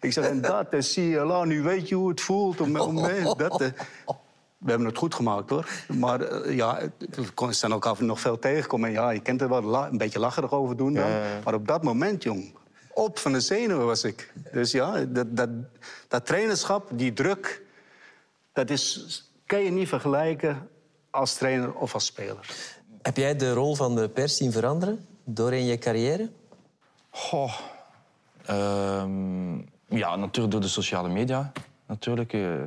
[0.00, 2.60] Ik zeg, en dat, zie je, nu weet je hoe het voelt.
[2.60, 2.96] Om, om,
[3.36, 3.68] dat, eh.
[4.62, 5.68] We hebben het goed gemaakt, hoor.
[5.88, 6.80] Maar uh, ja,
[7.34, 8.88] we zijn elkaar nog veel tegenkomen.
[8.88, 11.10] En ja, je kent er wel een beetje lacherig over doen dan.
[11.44, 12.54] Maar op dat moment, jong,
[12.92, 14.32] op van de zenuwen was ik.
[14.52, 15.48] Dus ja, dat, dat,
[16.08, 17.62] dat trainerschap, die druk,
[18.52, 20.68] dat is, kan je niet vergelijken
[21.10, 22.46] als trainer of als speler.
[23.02, 26.30] Heb jij de rol van de pers zien veranderen door in je carrière?
[27.10, 27.52] Goh,
[28.50, 31.52] um, ja, natuurlijk door de sociale media.
[31.86, 32.32] Natuurlijk.
[32.32, 32.62] Uh,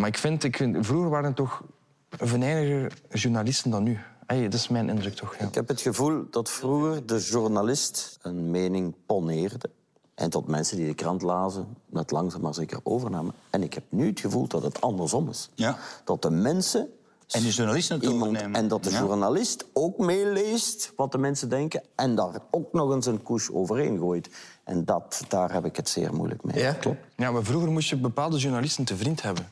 [0.00, 1.62] maar ik vind, ik vind, vroeger waren het toch
[2.10, 3.98] venijniger journalisten dan nu.
[4.26, 5.36] Hey, dat is mijn indruk toch.
[5.36, 5.46] Ja.
[5.46, 9.70] Ik heb het gevoel dat vroeger de journalist een mening poneerde.
[10.14, 13.34] En tot mensen die de krant lazen, dat langzaam maar zeker overnamen.
[13.50, 15.50] En ik heb nu het gevoel dat het andersom is.
[15.54, 15.78] Ja.
[16.04, 16.88] Dat de mensen
[17.30, 21.82] en de journalisten het iemand, En dat de journalist ook meeleest wat de mensen denken...
[21.94, 24.30] en daar ook nog eens een koers overheen gooit.
[24.64, 26.58] En dat, daar heb ik het zeer moeilijk mee.
[26.58, 26.98] Ja, klopt.
[27.16, 29.48] Ja, maar vroeger moest je bepaalde journalisten te vriend hebben.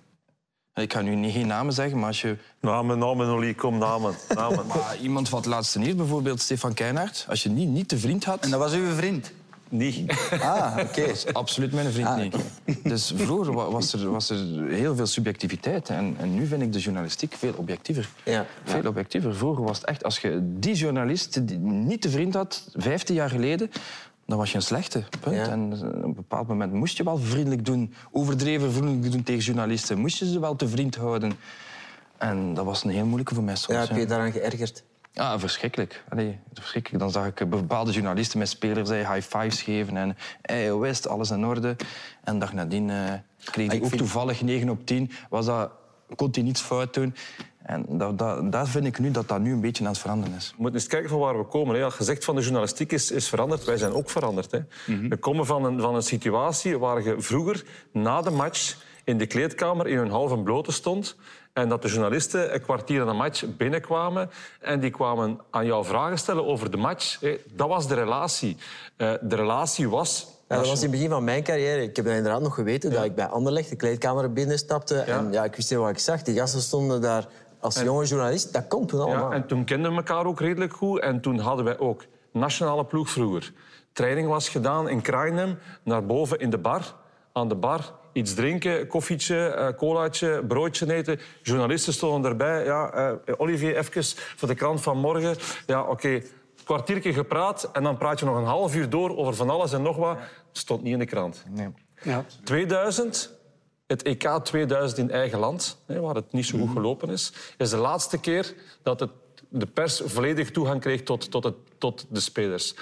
[0.78, 2.36] Ik ga nu niet geen namen zeggen, maar als je...
[2.60, 4.14] Namen, namen, Oli, kom, namen.
[4.34, 4.66] namen.
[4.66, 7.26] maar iemand van het laatste nieuws, bijvoorbeeld Stefan Keinaert...
[7.28, 8.44] als je niet, niet te vriend had...
[8.44, 9.32] En dat was uw vriend?
[9.68, 10.12] Niet.
[10.40, 11.12] Ah, oké.
[11.32, 12.36] Absoluut mijn vriend ah, niet.
[12.82, 15.88] Dus vroeger was er, was er heel veel subjectiviteit.
[15.88, 18.08] En, en nu vind ik de journalistiek veel objectiever.
[18.24, 18.46] Ja.
[18.64, 19.34] Veel objectiever.
[19.34, 23.30] Vroeger was het echt, als je die journalist die niet te vriend had, 15 jaar
[23.30, 23.70] geleden,
[24.28, 25.04] dan was je een slechte.
[25.20, 25.48] Punt.
[25.48, 29.98] En op een bepaald moment moest je wel vriendelijk doen, overdreven vriendelijk doen tegen journalisten.
[29.98, 31.32] Moest je ze wel te vriend houden.
[32.18, 33.78] En dat was een heel moeilijke voor mij soms.
[33.78, 34.84] Ja, heb je je daaraan geërgerd?
[35.12, 36.04] Ja, verschrikkelijk.
[36.08, 37.02] Allee, verschrikkelijk.
[37.02, 41.46] Dan zag ik bepaalde journalisten met spelers high fives geven en hey, West, alles in
[41.46, 41.76] orde.
[42.24, 43.12] En dag nadien uh,
[43.44, 45.10] kreeg ik ook toevallig 9 op 10.
[45.28, 45.70] Was dat,
[46.16, 47.14] kon hij niets fout doen.
[47.68, 50.36] En dat, dat, dat, vind ik nu dat dat nu een beetje aan het veranderen
[50.36, 50.50] is.
[50.56, 51.80] We moeten eens kijken van waar we komen.
[51.80, 51.90] Hè.
[51.90, 53.64] Gezegd van de journalistiek is, is veranderd.
[53.64, 54.50] Wij zijn ook veranderd.
[54.50, 54.58] Hè.
[54.86, 55.08] Mhm.
[55.08, 59.26] We komen van een, van een situatie waar je vroeger na de match in de
[59.26, 61.16] kleedkamer in hun halve blote stond
[61.52, 65.84] en dat de journalisten een kwartier aan de match binnenkwamen en die kwamen aan jou
[65.84, 67.18] vragen stellen over de match.
[67.52, 68.56] Dat was de relatie.
[68.96, 71.82] Eh, de relatie was ja, dat was in het begin van mijn carrière.
[71.82, 74.94] Ik heb inderdaad nog geweten dat ik bij Anderlecht de kleedkamer binnenstapte.
[74.94, 75.18] Ja.
[75.18, 76.22] En ja, ik wist niet wat ik zag.
[76.22, 77.28] Die gasten stonden daar
[77.60, 78.52] als jonge journalist.
[78.52, 79.30] Dat komt toen allemaal.
[79.30, 81.00] Ja, en toen kenden we elkaar ook redelijk goed.
[81.00, 83.52] En toen hadden wij ook nationale ploeg vroeger.
[83.92, 86.94] Training was gedaan in Krainem, naar boven in de bar.
[87.32, 91.20] Aan de bar iets drinken, koffietje, uh, colaatje, broodje eten.
[91.42, 92.64] Journalisten stonden erbij.
[92.64, 94.04] Ja, uh, Olivier, even
[94.36, 95.36] voor de krant van morgen.
[95.66, 95.90] Ja, oké.
[95.90, 96.26] Okay.
[96.64, 99.82] Kwartiertje gepraat en dan praat je nog een half uur door over van alles en
[99.82, 100.18] nog wat.
[100.52, 101.44] Stond niet in de krant.
[101.48, 101.68] Nee.
[102.02, 102.24] Ja.
[102.44, 103.37] 2000,
[103.88, 107.76] het EK 2000 in eigen land, waar het niet zo goed gelopen is, is de
[107.76, 109.10] laatste keer dat het,
[109.48, 112.74] de pers volledig toegang kreeg tot, tot, het, tot de spelers.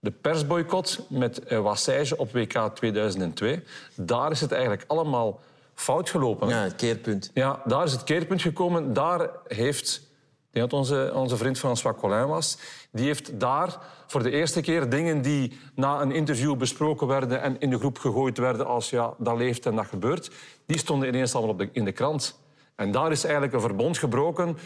[0.00, 3.62] De persboycott met eh, Wassage op WK 2002,
[3.94, 5.40] daar is het eigenlijk allemaal
[5.74, 6.48] fout gelopen.
[6.48, 7.30] Ja, het keerpunt.
[7.34, 8.92] Ja, daar is het keerpunt gekomen.
[8.92, 10.07] Daar heeft,
[10.48, 12.58] ik denk dat onze, onze vriend François Collin was,
[12.92, 17.60] die heeft daar voor de eerste keer dingen die na een interview besproken werden en
[17.60, 20.30] in de groep gegooid werden als ja, dat leeft en dat gebeurt,
[20.66, 22.40] die stonden ineens allemaal op de, in de krant.
[22.74, 24.56] En daar is eigenlijk een verbond gebroken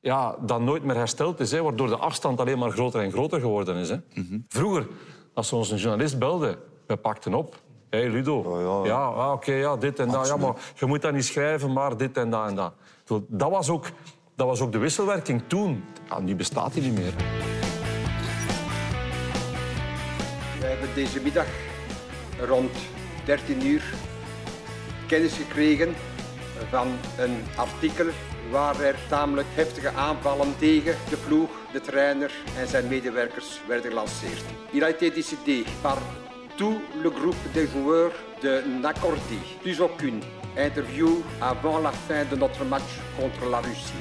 [0.00, 1.50] ja, dat nooit meer hersteld is.
[1.50, 3.88] Hè, waardoor de afstand alleen maar groter en groter geworden is.
[3.88, 3.96] Hè.
[4.14, 4.38] Mhm.
[4.48, 4.86] Vroeger,
[5.34, 7.56] als we ons een journalist belden, we pakten op.
[7.90, 8.38] Hé, hey, Ludo.
[8.38, 10.26] Oh, ja, ja ah, oké, ja, dit en dat.
[10.26, 12.72] Ja, maar je moet dat niet schrijven, maar dit en dat en dat.
[13.28, 13.86] Dat was ook,
[14.40, 15.84] dat was ook de wisselwerking toen.
[16.08, 17.12] Ja, nu bestaat die niet meer.
[20.60, 21.46] We hebben deze middag
[22.46, 22.70] rond
[23.24, 23.82] 13 uur
[25.06, 25.94] kennis gekregen
[26.70, 28.06] van een artikel
[28.50, 34.44] waar er tamelijk heftige aanvallen tegen de ploeg, de trainer en zijn medewerkers werden gelanceerd.
[34.72, 35.98] Il a été décidé par
[36.56, 41.08] tout le groupe des joueurs de n'accorder plus aucune interview
[41.38, 43.94] avant la fin de notre match contre la Russie.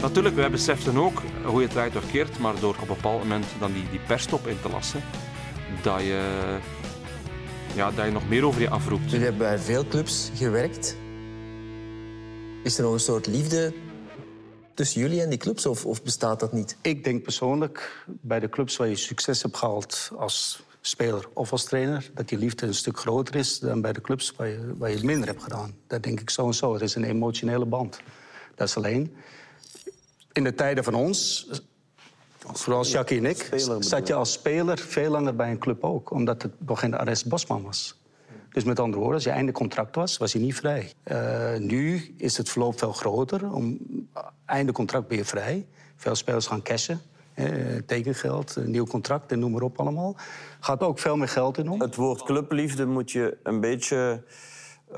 [0.00, 3.22] Natuurlijk, wij beseften ook hoe je het draait of keert, maar door op een bepaald
[3.22, 5.02] moment dan die, die perstop in te lassen,
[5.82, 6.58] dat je,
[7.74, 9.10] ja, dat je nog meer over je afroept.
[9.10, 10.96] Jullie hebben bij veel clubs gewerkt.
[12.62, 13.72] Is er nog een soort liefde
[14.74, 16.76] tussen jullie en die clubs, of, of bestaat dat niet?
[16.82, 21.64] Ik denk persoonlijk, bij de clubs waar je succes hebt gehaald als speler of als
[21.64, 24.88] trainer, dat die liefde een stuk groter is dan bij de clubs waar je, waar
[24.88, 25.74] je het minder hebt gedaan.
[25.86, 26.72] Dat denk ik zo en zo.
[26.72, 28.00] Het is een emotionele band.
[28.54, 29.16] Dat is alleen.
[30.32, 31.48] In de tijden van ons,
[32.38, 36.10] vooral Jackie en ik, zat je als speler veel langer bij een club ook.
[36.10, 38.00] Omdat het nog geen arrest Bosman was.
[38.52, 40.92] Dus met andere woorden, als je einde contract was, was je niet vrij.
[41.04, 43.52] Uh, nu is het verloop veel groter.
[43.52, 43.78] Om,
[44.44, 45.66] einde contract ben je vrij.
[45.96, 47.00] Veel spelers gaan cashen.
[47.36, 50.16] Eh, tekengeld, een nieuw contract en noem maar op allemaal.
[50.60, 51.80] Gaat ook veel meer geld in om.
[51.80, 54.22] Het woord clubliefde moet je een beetje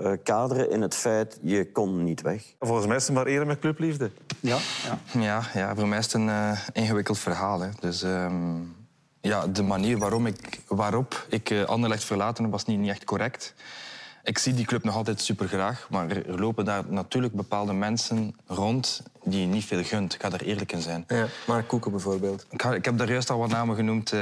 [0.00, 1.38] uh, kaderen in het feit...
[1.42, 2.54] je kon niet weg.
[2.60, 4.10] Volgens mij is het maar eerder met clubliefde.
[4.40, 5.20] Ja, ja.
[5.20, 7.60] ja, ja voor mij is het een uh, ingewikkeld verhaal.
[7.60, 7.68] Hè.
[7.80, 8.02] Dus...
[8.02, 8.76] Um
[9.20, 13.04] ja, de manier waarom ik, waarop ik uh, Anderlecht verlaten heb, was niet, niet echt
[13.04, 13.54] correct.
[14.28, 18.34] Ik zie die club nog altijd super graag, maar er lopen daar natuurlijk bepaalde mensen
[18.46, 20.14] rond die je niet veel gunt.
[20.14, 21.04] Ik ga daar eerlijk in zijn.
[21.06, 22.46] Ja, Mark Koeken bijvoorbeeld.
[22.50, 24.12] Ik, ga, ik heb daar juist al wat namen genoemd.
[24.12, 24.20] Uh,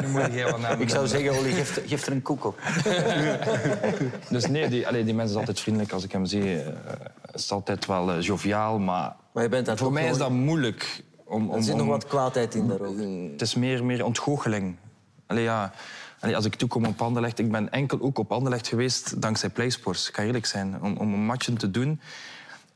[0.00, 2.58] nu moet jij wat namen Ik zou zeggen, Olly, geef, geef er een koek op.
[4.30, 6.54] dus nee, die, allee, die mensen zijn altijd vriendelijk als ik hem zie.
[6.54, 6.66] Uh,
[7.20, 11.02] het is altijd wel uh, joviaal, maar, maar je bent voor mij is dat moeilijk.
[11.24, 13.04] Om, om, er zit nog wat kwaadheid in daarover.
[13.32, 14.76] Het is meer, meer ontgoocheling.
[15.26, 15.72] Allee, ja,
[16.32, 17.38] als ik toekom op Anderlecht...
[17.38, 20.08] Ik ben enkel ook op Anderlecht geweest dankzij PlaySports.
[20.08, 20.82] Ik ga eerlijk zijn.
[20.82, 22.00] Om, om een matchen te doen...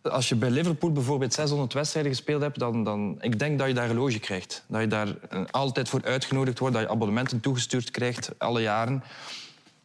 [0.02, 2.58] Als je bij Liverpool bijvoorbeeld 600 wedstrijden gespeeld hebt...
[2.58, 4.64] Dan, dan, ik denk dat je daar loge krijgt.
[4.66, 5.08] Dat je daar
[5.50, 6.74] altijd voor uitgenodigd wordt.
[6.74, 9.02] Dat je abonnementen toegestuurd krijgt, alle jaren.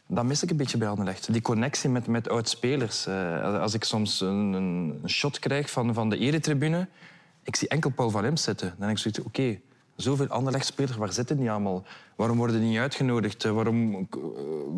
[0.07, 1.33] Dat mis ik een beetje bij Anderlecht.
[1.33, 3.07] Die connectie met, met oud-spelers.
[3.07, 6.87] Uh, als ik soms een, een shot krijg van, van de eretribune...
[7.43, 8.67] Ik zie enkel Paul van Imst zitten.
[8.67, 9.59] Dan denk ik zoiets, oké,
[9.95, 11.83] zoveel Anderlecht-spelers, waar zitten die allemaal?
[12.15, 13.43] Waarom worden die niet uitgenodigd?
[13.43, 14.07] Waarom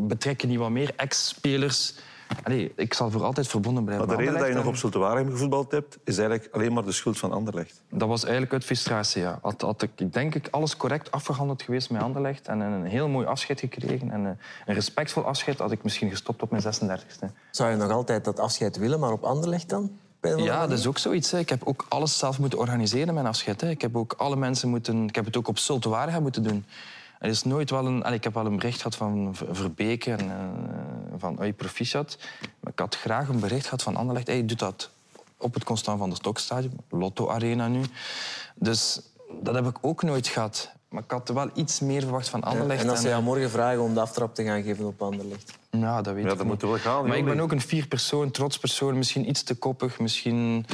[0.08, 1.96] betrekken die wat meer ex-spelers?
[2.44, 4.08] Allee, ik zal voor altijd verbonden blijven.
[4.08, 6.84] Maar de reden dat je nog op Zulte Waregem gevoetbald hebt, is eigenlijk alleen maar
[6.86, 7.82] de schuld van Anderlecht.
[7.90, 9.40] Dat was eigenlijk uit frustratie, ja.
[9.42, 13.26] Had, had ik denk ik alles correct afgehandeld geweest met Anderlecht en een heel mooi
[13.26, 14.26] afscheid gekregen en
[14.66, 17.32] een respectvol afscheid, had ik misschien gestopt op mijn 36e.
[17.52, 19.92] Zou je nog altijd dat afscheid willen, maar op Anderlecht dan?
[20.28, 21.32] Ja, dat is ook zoiets.
[21.32, 21.40] Hè.
[21.40, 23.62] Ik heb ook alles zelf moeten organiseren, mijn afscheid.
[23.62, 23.70] Hè.
[23.70, 25.08] Ik heb ook alle mensen moeten...
[25.08, 26.66] Ik heb het ook op Zultuariga moeten doen.
[27.20, 28.14] Er is nooit wel een...
[28.14, 30.34] Ik heb wel een bericht gehad van Verbeke en uh,
[31.18, 32.18] van Ui Proficiat.
[32.60, 34.28] Maar ik had graag een bericht gehad van Anderlecht.
[34.28, 34.90] Hey, doe dat
[35.38, 36.80] op het Constant van de Stokstadion.
[36.90, 37.82] Lotto Arena nu.
[38.56, 39.02] Dus
[39.42, 40.74] dat heb ik ook nooit gehad.
[40.90, 42.80] Maar ik had wel iets meer verwacht van Anderlecht.
[42.80, 45.54] Ja, en als ze jou morgen vragen om de aftrap te gaan geven op Anderlecht?
[45.80, 46.62] Ja, dat weet ja, ik dat niet.
[46.62, 47.08] moet wel gaan.
[47.08, 48.98] Maar ik ben ook een vier persoon, trots persoon.
[48.98, 50.66] Misschien iets te koppig, misschien...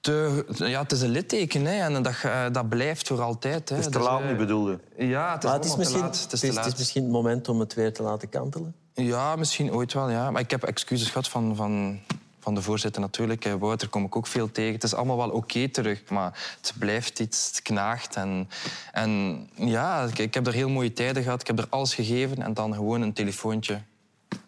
[0.00, 2.14] Te, ja, het is een litteken hè, en dat,
[2.52, 3.68] dat blijft voor altijd.
[3.68, 3.76] Hè.
[3.76, 4.78] Het is te laat, niet bedoelde.
[4.96, 6.22] Ja, het is, maar het is, misschien, laat.
[6.22, 8.74] Het is, het, is, het is misschien het moment om het weer te laten kantelen.
[8.94, 10.10] Ja, misschien ooit wel.
[10.10, 10.30] Ja.
[10.30, 12.00] Maar ik heb excuses gehad van, van,
[12.40, 13.44] van de voorzitter natuurlijk.
[13.58, 14.74] Wouter kom ik ook veel tegen.
[14.74, 18.16] Het is allemaal wel oké terug, maar het blijft iets, het knaagt.
[18.16, 18.48] En,
[18.92, 21.40] en ja, ik, ik heb er heel mooie tijden gehad.
[21.40, 23.80] Ik heb er alles gegeven en dan gewoon een telefoontje.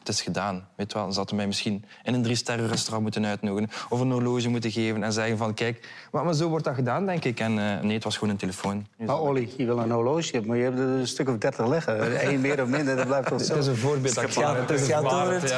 [0.03, 0.69] Het is gedaan.
[0.77, 4.49] Weet wel, dan hadden mij misschien in een drie-sterren restaurant moeten uitnodigen of een horloge
[4.49, 7.41] moeten geven en zeggen van kijk, maar, maar zo wordt dat gedaan, denk ik.
[7.41, 8.87] En uh, nee, het was gewoon een telefoon.
[8.97, 12.01] Maar Olly, je wil een horloge, maar je hebt er een stuk of dertig liggen.
[12.31, 13.53] Eén meer of minder, dat blijft toch zo.
[13.53, 14.15] Het is een voorbeeld.
[14.15, 15.53] Het gaat, het gaat over het,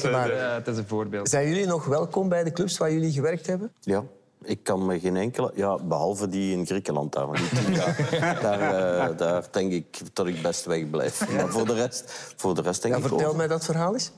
[0.00, 0.54] gebaar.
[0.54, 1.28] Het is een voorbeeld.
[1.28, 3.72] Zijn jullie nog welkom bij de clubs waar jullie gewerkt hebben?
[3.80, 4.04] Ja.
[4.42, 5.52] Ik kan me geen enkele...
[5.54, 7.26] Ja, behalve die in Griekenland daar.
[7.32, 11.32] Die, daar, daar, uh, daar, denk ik dat ik best wegblijf.
[11.32, 14.12] Maar voor de rest, voor de rest denk ja, ik Vertel mij dat verhaal eens.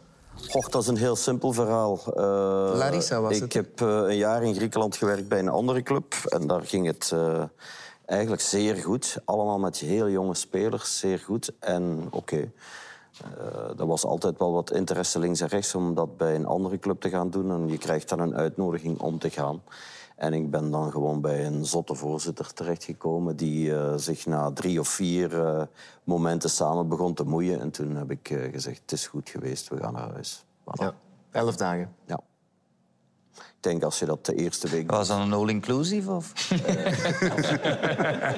[0.52, 2.00] Och, dat is een heel simpel verhaal.
[2.06, 2.14] Uh,
[2.76, 3.44] Larissa was ik het.
[3.44, 6.14] Ik heb uh, een jaar in Griekenland gewerkt bij een andere club.
[6.24, 7.14] En daar ging het
[8.04, 9.16] eigenlijk zeer goed.
[9.24, 11.52] Allemaal met heel jonge spelers, zeer goed.
[11.58, 12.52] En oké, okay.
[13.20, 16.78] Uh, er was altijd wel wat interesse links en rechts om dat bij een andere
[16.78, 17.50] club te gaan doen.
[17.50, 19.62] En je krijgt dan een uitnodiging om te gaan.
[20.16, 23.36] En ik ben dan gewoon bij een zotte voorzitter terechtgekomen...
[23.36, 25.62] die uh, zich na drie of vier uh,
[26.04, 27.60] momenten samen begon te moeien.
[27.60, 30.44] En toen heb ik uh, gezegd, het is goed geweest, we gaan naar huis.
[30.60, 30.82] Voilà.
[30.82, 30.94] Ja,
[31.30, 31.94] elf dagen.
[32.06, 32.20] Ja.
[33.34, 34.90] Ik denk als je dat de eerste week...
[34.90, 36.10] Was dat een all-inclusive?
[36.10, 36.32] Of?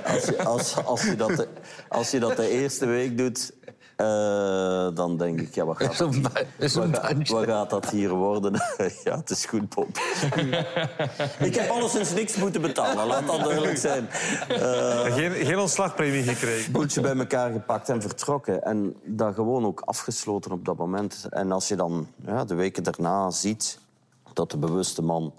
[0.07, 1.49] als, je, als, als, je dat de,
[1.89, 3.53] als je dat de eerste week doet...
[3.97, 8.53] Eh, dan denk ik, ja, wat gaat, dat, wat, wat gaat dat hier worden?
[9.05, 9.89] ja, het is goed, Bob.
[11.49, 14.09] ik heb alleszins niks moeten betalen, laat dat duidelijk zijn.
[14.49, 16.73] Eh, Geen, geen ontslagpremie gekregen.
[16.73, 18.63] boeltje bij elkaar gepakt en vertrokken.
[18.63, 21.27] En dat gewoon ook afgesloten op dat moment.
[21.31, 23.79] En als je dan ja, de weken daarna ziet
[24.33, 25.35] dat de bewuste man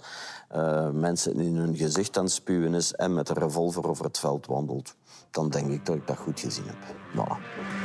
[0.50, 4.20] eh, mensen in hun gezicht aan het spuwen is en met een revolver over het
[4.20, 4.96] veld wandelt,
[5.32, 6.96] dan denk ik dat ik dat goed gezien heb.
[7.16, 7.85] Voilà.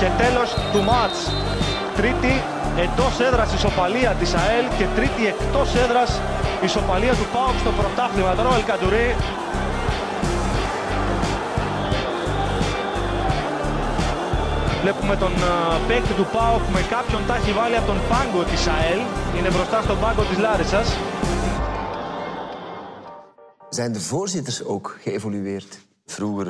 [0.00, 1.18] Και τέλος του μάτς.
[1.96, 2.32] Τρίτη
[2.84, 6.20] εντός έδρας ισοπαλία της ΑΕΛ και τρίτη εκτός έδρας
[6.62, 8.34] ισοπαλία του ΠΑΟΚ στο πρωτάθλημα.
[8.34, 9.16] Τώρα ο Ελκαντουρί
[14.82, 18.66] Βλέπουμε τον ε, παίκτη του ΠΑΟΚ με κάποιον τα έχει βάλει από τον πάγκο της
[18.66, 19.00] ΑΕΛ.
[19.38, 20.88] Είναι μπροστά στον πάγκο της Λάρισας.
[23.78, 25.72] Zijn de voorzitters ook geëvolueerd?
[26.14, 26.48] Vroeger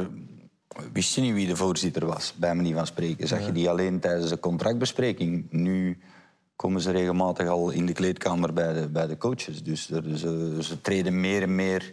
[0.92, 3.28] wist je niet wie de voorzitter was, bij manier van spreken.
[3.28, 5.46] Zag je die alleen tijdens de contractbespreking.
[5.50, 5.98] Nu
[6.56, 9.62] komen ze regelmatig al in de kleedkamer bij de, bij de coaches.
[9.62, 11.90] Dus er- ze, ze treden meer en meer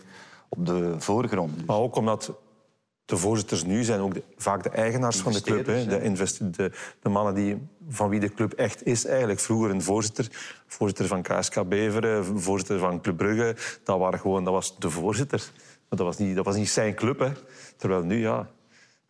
[0.49, 1.65] op de voorgrond.
[1.65, 2.33] Maar ook omdat
[3.05, 5.65] de voorzitters nu zijn ook de- vaak de eigenaars van de club.
[5.65, 5.85] Hè.
[5.85, 7.57] De, investe- de, de mannen die,
[7.89, 9.39] van wie de club echt is eigenlijk.
[9.39, 10.27] Vroeger een voorzitter,
[10.67, 13.55] voorzitter van KSK Beveren, voorzitter van Club Brugge.
[13.83, 15.51] Dat, waren gewoon, dat was de voorzitter.
[15.89, 17.19] Maar dat was niet, dat was niet zijn club.
[17.19, 17.31] Hè.
[17.77, 18.49] Terwijl nu, ja,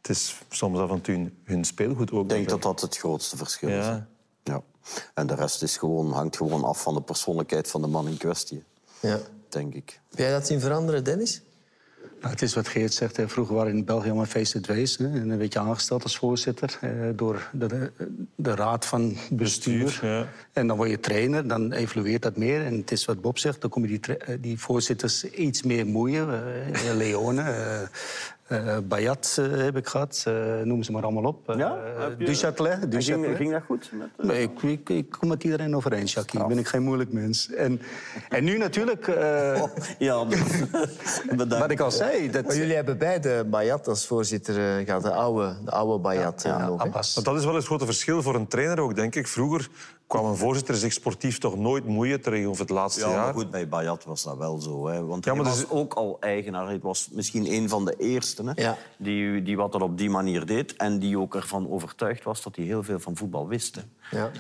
[0.02, 2.24] het is soms af en toe hun, speelgoed ook.
[2.24, 3.86] Ik denk dat dat het grootste verschil is.
[3.86, 4.08] Ja.
[5.14, 8.18] En de rest is gewoon, hangt gewoon af van de persoonlijkheid van de man in
[8.18, 8.64] kwestie.
[9.00, 9.20] Ja.
[9.50, 10.00] Denk ik.
[10.10, 11.42] Heb jij dat zien veranderen, Dennis?
[12.20, 13.18] Nou, het is wat Geert zegt.
[13.18, 13.30] Hè.
[13.30, 14.98] Vroeger waren in België allemaal feesten dwees.
[14.98, 15.06] Hè.
[15.06, 17.92] En dan werd je aangesteld als voorzitter eh, door de, de,
[18.36, 20.00] de raad van bestuur.
[20.02, 20.28] ja.
[20.54, 22.66] En dan word je trainer, dan evolueert dat meer.
[22.66, 25.88] En het is wat Bob zegt, dan kom je die, eh, die voorzitters iets meer
[25.88, 26.30] moeien.
[26.74, 27.42] Eh, Leone,
[28.50, 30.34] eh Bayat eh, heb ik gehad, eh,
[30.64, 31.50] noem ze maar allemaal op.
[31.50, 31.78] Eh, Ja?
[32.18, 32.94] Je- Duchâtelet.
[32.94, 33.02] En
[33.36, 33.90] ging, dat goed?
[33.94, 36.48] Met, eh, Nee, ik, ik, ik kom met iedereen overeen, Jackie.
[36.48, 37.50] Ben ik geen moeilijk mens.
[37.54, 37.82] En,
[38.30, 39.08] en nu natuurlijk...
[39.08, 39.64] eh,
[40.00, 40.26] ja,
[41.60, 42.30] wat ik al zei...
[42.32, 46.44] Dat, Maar jullie hebben beide Bayat als voorzitter eh, gehad, de oude, de oude Bayat.
[46.46, 46.82] eh, nog?
[46.82, 47.16] Abbas.
[47.16, 49.28] Maar dat is wel het grote verschil voor een trainer ook, denk ik.
[49.28, 49.68] Vroeger
[50.10, 53.34] kwam een voorzitter zich sportief toch nooit moeien tegenover het laatste Ja, maar jaar.
[53.34, 54.88] goed, bij Bayat was dat wel zo.
[54.88, 55.06] Hè.
[55.06, 56.66] Want Ja, hij maar was dus- ook al eigenaar.
[56.66, 58.78] Hij was misschien een van de eersten hè, Ja.
[58.98, 60.76] die, die wat dat op die manier deed.
[60.76, 63.76] En die ook ervan overtuigd was dat hij heel veel van voetbal wist.
[63.76, 64.18] hè.
[64.18, 64.32] Ja.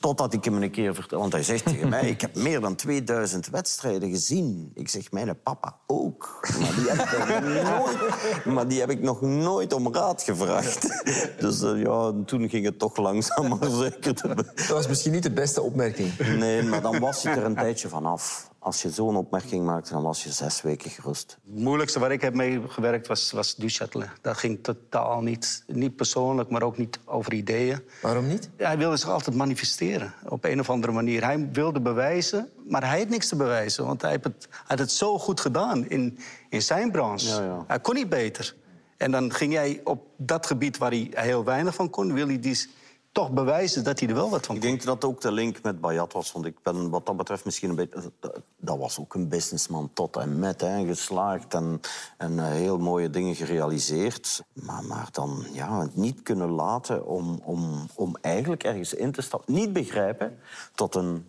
[0.00, 1.20] Totdat ik hem een keer vertelde.
[1.22, 4.70] Want hij zegt tegen mij, ik heb meer dan 2000 wedstrijden gezien.
[4.74, 6.40] Ik zeg, mijn papa ook.
[6.60, 11.02] Maar die heb ik nog nooit, maar die heb ik nog nooit om raad gevraagd.
[11.40, 14.14] Dus eh, ja, toen ging het toch langzaam maar zeker.
[14.14, 16.18] te- Dat was misschien niet de beste opmerking.
[16.18, 18.50] Nee, maar dan was je er een tijdje vanaf.
[18.66, 21.38] Als je zo'n opmerking maakte, dan was je zes weken gerust.
[21.44, 24.20] Het moeilijkste waar ik heb mee gewerkt was, was Duchâtelet.
[24.20, 27.80] Dat ging totaal niet, niet persoonlijk, maar ook niet over ideeën.
[28.02, 28.50] Waarom niet?
[28.56, 31.24] Hij wilde zich altijd manifesteren, op een of andere manier.
[31.24, 33.84] Hij wilde bewijzen, maar hij had niks te bewijzen.
[33.84, 37.26] Want hij had het, hij had het zo goed gedaan in, in zijn branche.
[37.26, 37.64] Ja, ja.
[37.66, 38.54] Hij kon niet beter.
[38.96, 42.12] En dan ging jij op dat gebied waar hij heel weinig van kon...
[42.12, 42.68] wil hij die
[43.16, 45.80] toch bewijzen dat hij er wel wat van Ik denk dat ook de link met
[45.80, 46.32] Bayat was.
[46.32, 48.12] Want ik ben wat dat betreft misschien een beetje...
[48.56, 50.60] Dat was ook een businessman tot en met.
[50.60, 51.80] Hè, geslaagd en,
[52.16, 54.42] en eh, heel mooie dingen gerealiseerd.
[54.52, 59.22] Maar, maar dan ja, het niet kunnen laten om, om, om eigenlijk ergens in te
[59.22, 59.54] stappen.
[59.54, 60.38] Niet begrijpen
[60.74, 61.26] tot een,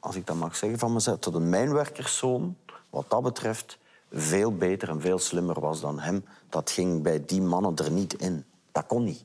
[0.00, 2.56] als ik dat mag zeggen van mezelf, tot een mijnwerkerszoon.
[2.90, 3.78] Wat dat betreft
[4.12, 6.24] veel beter en veel slimmer was dan hem.
[6.48, 8.44] Dat ging bij die mannen er niet in.
[8.72, 9.24] Dat kon niet.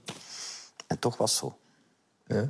[0.88, 1.56] En toch was het zo.
[2.34, 2.50] Ja.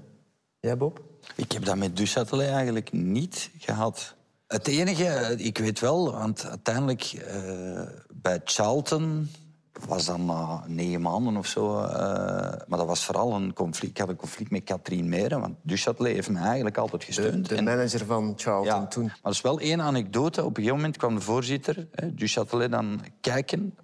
[0.60, 1.02] Ja, Bob?
[1.36, 4.16] Ik heb dat met Duchâtelet eigenlijk niet gehad.
[4.48, 7.82] Het enige, ik weet wel, want uiteindelijk eh,
[8.14, 9.30] bij Charlton
[9.88, 11.80] was dan na negen maanden of zo.
[11.82, 11.90] eh,
[12.68, 13.92] maar dat was vooral een conflict.
[13.92, 17.50] Ik had een conflict met Katrien Meren, want Duchâtelet heeft me eigenlijk altijd gesteund.
[17.50, 19.04] De manager van Charlton ja, toen.
[19.04, 20.42] Maar er is wel één anekdote.
[20.42, 23.76] Op een gegeven moment kwam de voorzitter, hè, Duchâtelet, dan kijken.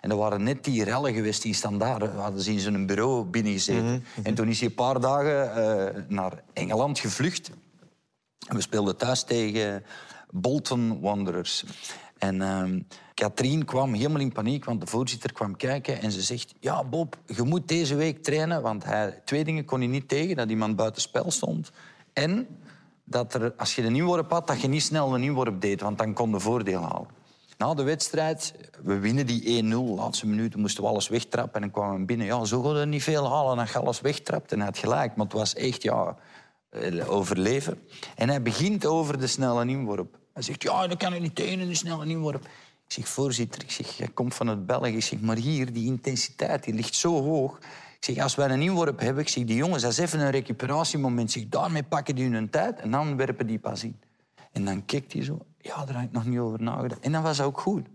[0.00, 2.14] En er waren net die rellen geweest die standaard.
[2.14, 4.04] Hadden ze in zijn bureau binnengezeten.
[4.22, 7.50] En toen is hij een paar dagen eh, naar Engeland gevlucht.
[8.48, 9.84] We speelden thuis tegen
[10.30, 11.64] Bolton Wanderers.
[12.18, 12.80] En ehm
[13.18, 16.54] Katrien kwam helemaal in paniek, want de voorzitter kwam kijken en ze zegt...
[16.60, 20.36] Ja, Bob, je moet deze week trainen, want hij, twee dingen kon hij niet tegen.
[20.36, 21.72] Dat iemand buiten spel stond.
[22.12, 22.46] En
[23.04, 25.98] dat er, als je een inworp had, dat je niet snel een inworp deed, want
[25.98, 27.17] dan kon je voordeel halen.
[27.58, 29.66] Na de wedstrijd, we winnen die 1-0.
[29.96, 32.26] Laatste minuten moesten we alles wegtrappen en dan kwamen we binnen.
[32.26, 34.52] Ja, zo gaan we niet veel halen als je alles wegtrapt.
[34.52, 36.16] En hij had gelijk, maar het was echt, ja,
[36.70, 37.80] eh, overleven.
[38.16, 40.18] En hij begint over de snelle inworp.
[40.32, 42.44] Hij zegt, ja, dat kan ik niet tegen, een snelle inworp.
[42.86, 44.96] Ik zeg, voorzitter, ik zeg, jij komt van het België.
[44.96, 47.58] Ik zeg, maar hier, die intensiteit, die ligt zo hoog.
[48.00, 50.30] Ik zeg, als wij een inworp hebben, ik zeg, die jongens, dat is even een
[50.30, 51.34] recuperatiemoment.
[51.34, 54.00] Ik daarmee pakken die hun tijd en dan werpen die pas in.
[54.52, 55.46] En dan kijkt hij zo,
[55.76, 57.00] ja, daar heb ik nog niet over nagedacht.
[57.00, 57.86] En dat was ook goed.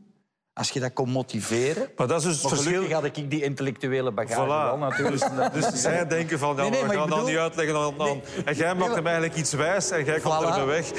[0.54, 1.88] Als je dat kon motiveren...
[1.98, 2.72] Maar dat is dus het verschil...
[2.72, 5.54] gelukkig had ik die intellectuele bagage wel, natuurlijk.
[5.54, 8.02] Dus, dus zij denken van, ja, Nee, nee, we maar gaan dat niet uitleggen aan...
[8.02, 10.48] aan- En jij maakt hem eigenlijk iets wijs en jij komt Voilà.
[10.48, 10.92] er mee weg.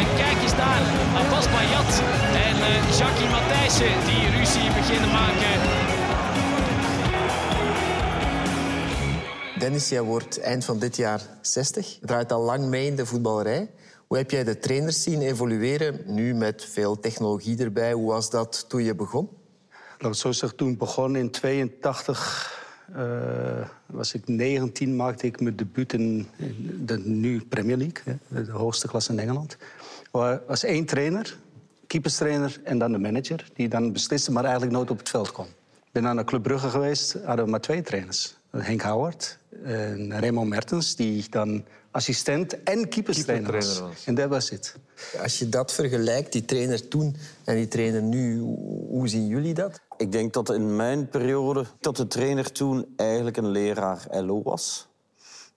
[0.00, 0.82] En kijk eens daar,
[1.24, 1.92] Abbas Bayat
[2.46, 5.73] en eh Jackie Matthijssen die ruzie beginnen maken.
[9.58, 11.98] Dennis, jij wordt eind van dit jaar 60.
[12.00, 13.70] Je draait al lang mee in de voetballerij.
[14.06, 17.92] Hoe heb jij de trainers zien evolueren, nu met veel technologie erbij?
[17.92, 19.28] Hoe was dat toen je begon?
[19.98, 22.62] Laat ik zo zeggen, toen begon in 82
[22.94, 26.28] eh, was ik 19, maakte ik mijn debuut in,
[26.84, 29.56] de nu Premier League, de hoogste klasse in Engeland.
[30.12, 31.38] Er was één trainer,
[31.86, 35.46] keeperstrainer en dan de manager, die dan besliste, maar eigenlijk nooit op het veld kwam.
[35.84, 38.36] Ik ben naar Club Brugge geweest, hadden we maar twee trainers.
[38.62, 43.64] Henk Howard en Raymond Mertens, die dan assistent en keeperstrainer was.
[43.64, 44.04] Keepertrainer was.
[44.06, 44.76] En dat was het.
[45.22, 48.38] Als je dat vergelijkt, die trainer toen en die trainer nu,
[48.88, 49.80] hoe zien jullie dat?
[49.96, 54.88] Ik denk dat in mijn periode dat de trainer toen eigenlijk een leraar LO was.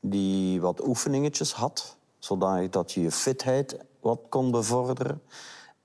[0.01, 5.21] Die wat oefeningetjes had, zodanig dat je je fitheid wat kon bevorderen.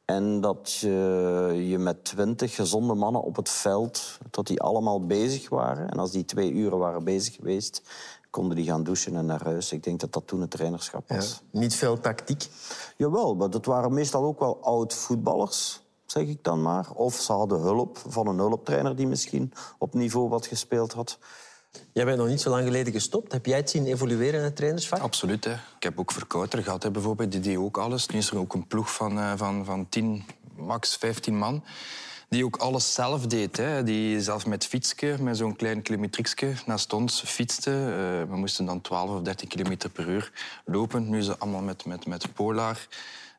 [0.05, 5.49] En dat je, je met twintig gezonde mannen op het veld, dat die allemaal bezig
[5.49, 5.91] waren.
[5.91, 7.83] En als die twee uren waren bezig geweest,
[8.31, 9.73] konden die gaan douchen en naar huis.
[9.73, 11.43] Ik denk dat dat toen het trainerschap was.
[11.51, 12.49] Niet veel tactiek?
[12.97, 16.91] Jawel, maar dat waren meestal ook wel oud-voetballers, zeg ik dan maar.
[16.95, 21.19] Of ze hadden hulp van een hulptrainer die misschien op niveau wat gespeeld had.
[21.93, 23.33] Jij bent nog niet zo lang geleden gestopt.
[23.33, 25.01] Heb jij het zien evolueren in het trainersvak?
[25.01, 25.45] Absoluut.
[25.45, 25.53] Hè.
[25.53, 27.33] Ik heb ook Verkouter gehad, hè, bijvoorbeeld.
[27.33, 28.07] Die deed ook alles.
[28.07, 30.25] Nu is er ook een ploeg van, eh, van, van 10,
[30.57, 31.65] max 15 man.
[32.29, 33.57] Die ook alles zelf deed.
[33.57, 33.83] Hè.
[33.83, 37.71] Die zelf met fietsje, met zo'n klein kilometriekje naast ons fietste.
[37.71, 40.33] Eh, we moesten dan 12 of 13 kilometer per uur
[40.65, 41.11] lopen.
[41.11, 42.87] Nu is het allemaal met, met, met Polar.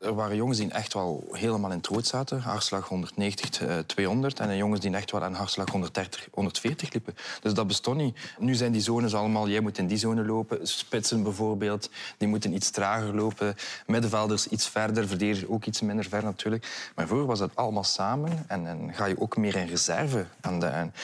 [0.00, 2.40] Er waren jongens die echt wel helemaal in het zaten.
[2.40, 4.40] Hartslag 190, eh, 200.
[4.40, 7.14] En jongens die echt wel aan hartslag 130, 140 liepen.
[7.40, 8.18] Dus dat bestond niet.
[8.38, 9.48] Nu zijn die zones allemaal...
[9.48, 10.66] Jij moet in die zone lopen.
[10.66, 13.54] Spitsen bijvoorbeeld, die moeten iets trager lopen.
[13.86, 16.90] Middenvelders iets verder, verdedigers ook iets minder ver natuurlijk.
[16.94, 18.44] Maar vroeger was dat allemaal samen.
[18.46, 20.66] En, en ga je ook meer in reserve aan de...
[20.66, 20.94] En,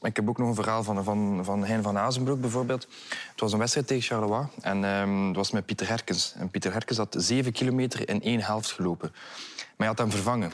[0.00, 2.86] maar ik heb ook nog een verhaal van, van, van Hein van Azenbroek bijvoorbeeld.
[3.30, 6.34] Het was een wedstrijd tegen Charleroi en ehm, het was met Pieter Herkens.
[6.36, 9.10] En Pieter Herkens had zeven kilometer in één helft gelopen.
[9.12, 10.52] Maar hij had hem vervangen.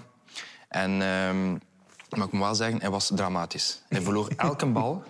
[0.69, 1.03] En
[2.17, 3.83] maar ik moet wel zeggen, hij was dramatisch.
[3.89, 5.03] Hij verloor elke bal.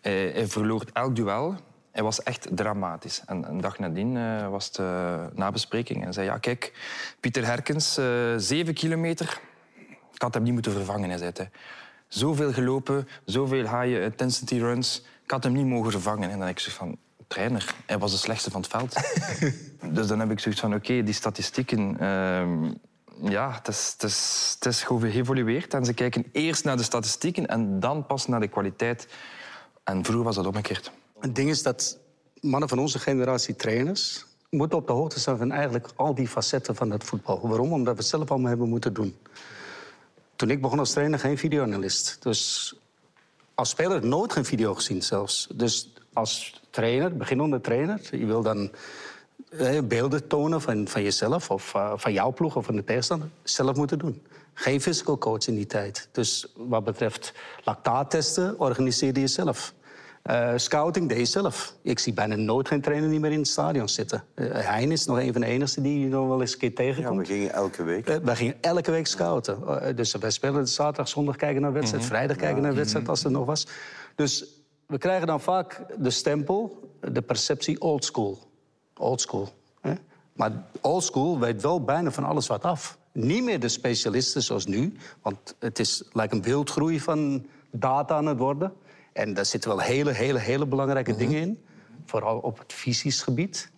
[0.00, 1.56] Hij, hij verloor elk duel.
[1.90, 3.22] Hij was echt dramatisch.
[3.26, 6.04] En een dag nadien eh, was het eh, nabespreking.
[6.04, 6.72] En zei, ja, kijk,
[7.20, 8.06] Pieter Herkens, eh,
[8.36, 9.40] zeven kilometer.
[10.12, 11.50] Ik had hem niet moeten vervangen, hij zei hij.
[12.14, 15.02] Zoveel gelopen, zoveel high intensity runs.
[15.24, 16.30] Ik had hem niet mogen vervangen.
[16.30, 16.96] En dan heb ik zoiets van,
[17.28, 18.96] trainer, hij was de slechtste van het veld.
[19.96, 22.00] dus dan heb ik zoiets van, oké, die statistieken...
[22.00, 22.72] ehm,
[23.30, 25.74] ja, het is, het, is, het is gewoon geëvolueerd.
[25.74, 29.08] En ze kijken eerst naar de statistieken en dan pas naar de kwaliteit.
[29.84, 30.90] En vroeger was dat omgekeerd.
[31.20, 31.98] Het ding is dat
[32.40, 36.74] mannen van onze generatie trainers moeten op de hoogte zijn van eigenlijk al die facetten
[36.74, 37.48] van het voetbal.
[37.48, 37.72] Waarom?
[37.72, 39.16] Omdat we het zelf allemaal hebben moeten doen.
[40.44, 42.16] Toen ik begon als trainer, geen videoanalist.
[42.20, 42.74] Dus
[43.54, 45.48] als speler nooit geen video gezien zelfs.
[45.54, 48.70] Dus als trainer, beginnende trainer, je wil dan
[49.50, 53.28] eh, beelden tonen van, van jezelf of eh, van jouw ploeg of van de tegenstander.
[53.42, 54.22] Zelf moeten doen.
[54.54, 56.08] Geen physical coach in die tijd.
[56.12, 57.32] Dus wat betreft
[57.62, 59.74] lactaattesten, organiseerde je zelf.
[60.24, 61.74] Eh, scouting deed je zelf.
[61.82, 64.24] Ik zie bijna nooit geen trainer niet meer in het stadion zitten.
[64.34, 66.74] Eh Hein is nog een van de enigste die je nog wel eens een keer
[66.74, 67.18] tegenkomt.
[67.18, 68.06] we gingen elke week.
[68.08, 69.58] Eh, wij gingen elke week scouten.
[69.82, 72.12] Eh, dus wij spelen zaterdag, zondag kijken naar wedstrijd, Mhm.
[72.12, 72.62] vrijdag kijken Ja.
[72.62, 73.66] naar wedstrijd als er nog was.
[74.14, 74.44] Dus
[74.86, 78.38] we krijgen dan vaak de stempel, de perceptie old school.
[78.96, 79.48] Old school.
[79.80, 79.92] Hè?
[80.32, 82.98] Maar old school weet wel bijna van alles wat af.
[83.12, 88.26] Niet meer de specialisten zoals nu, want het is lijkt een wildgroei van data aan
[88.26, 88.72] het worden.
[89.14, 91.64] En daar zitten wel hele, hele, hele belangrijke dingen in.
[92.06, 93.72] Vooral op het fysisch gebied.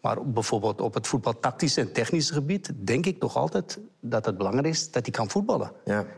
[0.00, 2.72] Maar bijvoorbeeld op het voetbaltactische en technische gebied...
[2.74, 5.72] denk ik toch altijd dat het belangrijk is dat hij kan voetballen.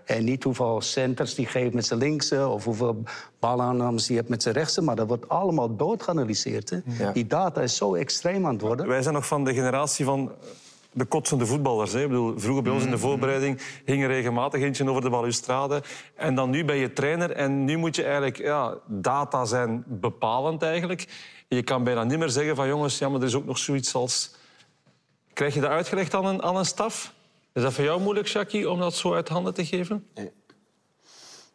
[0.05, 2.49] En niet hoeveel centers die geeft met zijn linkse...
[2.49, 3.03] of hoeveel
[3.39, 4.83] balaannames die hebt met zijn rechtse.
[4.83, 6.71] Maar dat wordt allemaal doodgeanalyseerd.
[6.71, 6.81] Hè?
[7.13, 8.89] Die data is zo extreem aan het worden.
[8.89, 10.33] Wij zijn nog van de generatie van
[10.95, 11.93] de kotsende voetballers.
[11.93, 12.03] Hè.
[12.03, 15.83] Ik bedoel, vroeger bij ons in de voorbereiding hing er regelmatig eentje over de balustrade.
[16.15, 18.39] En dan nu ben je trainer en nu moet je eigenlijk...
[18.39, 21.09] Ja, data zijn bepalend eigenlijk.
[21.49, 23.95] Je kan bijna niet meer zeggen van jongens, ja, maar er is ook nog zoiets
[23.95, 24.35] als...
[25.33, 27.15] Krijg je dat uitgelegd aan een, aan een staf?
[27.53, 30.07] Is dat voor jou moeilijk, Jackie, om dat zo uit handen te geven?
[30.15, 30.31] Nee.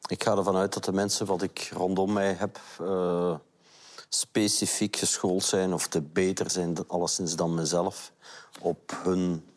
[0.07, 2.59] Ik ga ervan uit dat de mensen wat ik rondom mij heb...
[2.81, 3.35] Uh,
[4.09, 8.11] specifiek geschoold zijn of te beter zijn, alleszins dan mezelf,
[8.61, 9.49] op hun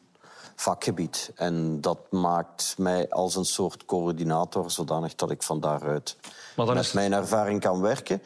[0.57, 1.32] vakgebied.
[1.34, 6.16] En dat maakt mij als een soort coördinator, zodanig dat ik van daaruit
[6.57, 6.92] met is...
[6.92, 8.22] mijn ervaring kan werken.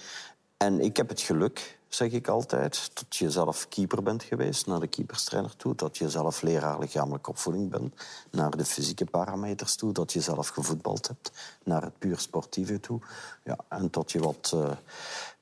[0.56, 4.80] En ik heb het geluk, zeg ik altijd, dat je zelf keeper bent geweest naar
[4.80, 7.94] de keeperstrainer toe, dat je zelf leraar lichamelijke opvoeding bent
[8.30, 11.30] naar de fysieke parameters toe, dat je zelf gevoetbald hebt
[11.64, 13.00] naar het puur sportieve toe.
[13.44, 14.70] Ja, en dat je wat uh,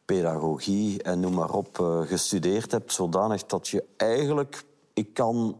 [0.05, 5.59] pedagogie en noem maar op uh, gestudeerd hebt, zodanig dat je eigenlijk, ik kan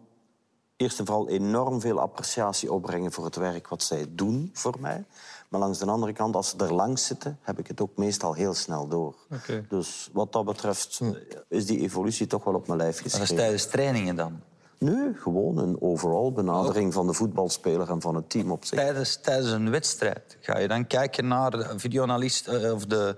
[0.77, 5.05] eerst en vooral enorm veel appreciatie opbrengen voor het werk wat zij doen voor mij.
[5.49, 8.33] Maar langs de andere kant, als ze er langs zitten, heb ik het ook meestal
[8.33, 9.15] heel snel door.
[9.31, 9.67] Okay.
[9.69, 11.15] Dus wat dat betreft hm.
[11.49, 13.19] is die evolutie toch wel op mijn lijf geschreven.
[13.19, 14.41] Dat is tijdens trainingen dan?
[14.79, 18.79] Nee, gewoon een overal benadering van de voetbalspeler en van het team op zich.
[18.79, 23.17] Tijdens, tijdens een wedstrijd ga je dan kijken naar de videoanalist uh, of de,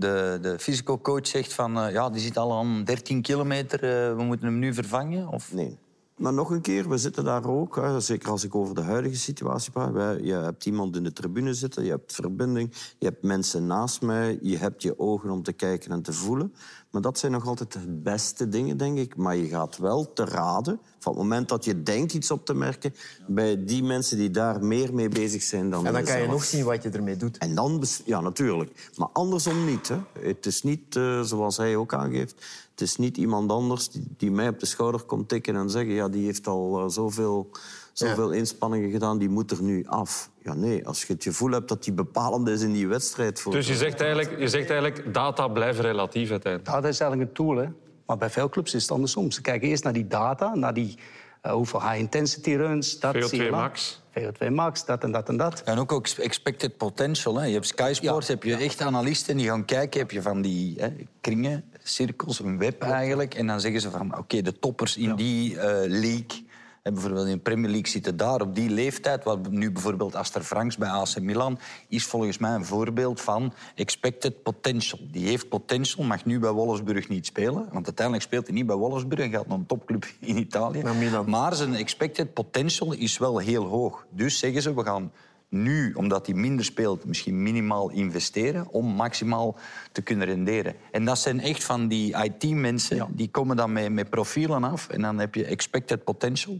[0.00, 4.16] de, de physical coach zegt van uh, ja, die zit al aan 13 kilometer, uh,
[4.16, 5.28] we moeten hem nu vervangen?
[5.28, 5.52] Of?
[5.52, 5.78] Nee.
[6.16, 9.16] Maar nog een keer, we zitten daar ook, hè, zeker als ik over de huidige
[9.16, 9.94] situatie praat.
[10.22, 14.38] je hebt iemand in de tribune zitten, je hebt verbinding, je hebt mensen naast mij,
[14.42, 16.54] je hebt je ogen om te kijken en te voelen.
[16.90, 19.16] Maar dat zijn nog altijd de beste dingen, denk ik.
[19.16, 22.54] Maar je gaat wel te raden, van het moment dat je denkt iets op te
[22.54, 22.94] merken,
[23.26, 26.44] bij die mensen die daar meer mee bezig zijn dan En dan kan je nog
[26.44, 27.38] zien wat je ermee doet.
[27.38, 28.90] En dan, ja, natuurlijk.
[28.96, 29.88] Maar andersom niet.
[29.88, 29.98] Hè.
[30.20, 32.34] Het is niet, uh, zoals hij ook aangeeft,
[32.70, 35.94] het is niet iemand anders die, die, mij op de schouder komt tikken en zeggen
[35.94, 37.50] ja, die heeft al uh, zoveel,
[37.92, 38.38] zoveel ja.
[38.38, 40.29] inspanningen gedaan, die moet er nu af.
[40.42, 43.40] Ja, nee, als je het gevoel hebt dat die bepalend is in die wedstrijd...
[43.40, 46.72] Voor dus je zegt, eigenlijk, je zegt eigenlijk, data blijven relatief uiteindelijk?
[46.72, 47.66] Data is eigenlijk een tool, hè.
[48.06, 49.30] Maar bij veel clubs is het andersom.
[49.30, 50.98] Ze kijken eerst naar die data, naar die
[51.42, 52.98] uh, hoeveel high-intensity runs...
[52.98, 54.00] Dat VO2 max.
[54.18, 55.62] VO2 max, dat en dat en dat.
[55.62, 57.38] En ook expected potential.
[57.38, 57.46] Hè.
[57.46, 58.32] Je hebt Sky Sports, ja.
[58.32, 60.00] heb je echt analisten die gaan kijken.
[60.00, 63.34] Heb je van die hè, kringen, cirkels, een web eigenlijk.
[63.34, 65.14] En dan zeggen ze van, oké, okay, de toppers in ja.
[65.14, 66.48] die uh, league...
[66.82, 69.24] En bijvoorbeeld in de Premier League zitten daar op die leeftijd.
[69.24, 71.58] Wat nu bijvoorbeeld Aster Franks bij AC Milan
[71.88, 74.98] is volgens mij een voorbeeld van expected potential.
[75.10, 77.68] Die heeft potential, mag nu bij Wolfsburg niet spelen.
[77.72, 79.20] Want uiteindelijk speelt hij niet bij Wolfsburg.
[79.20, 80.82] Hij gaat naar een topclub in Italië.
[81.26, 84.06] Maar zijn expected potential is wel heel hoog.
[84.10, 85.12] Dus zeggen ze, we gaan
[85.50, 89.58] nu, omdat hij minder speelt, misschien minimaal investeren om maximaal
[89.92, 90.74] te kunnen renderen.
[90.90, 93.08] En dat zijn echt van die IT-mensen, ja.
[93.10, 96.58] die komen dan met, met profielen af en dan heb je expected potential.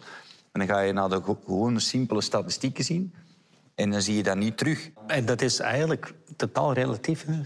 [0.52, 3.14] En dan ga je naar de gewone simpele statistieken zien
[3.74, 4.90] en dan zie je dat niet terug.
[5.06, 7.24] En dat is eigenlijk totaal relatief.
[7.26, 7.40] Hè?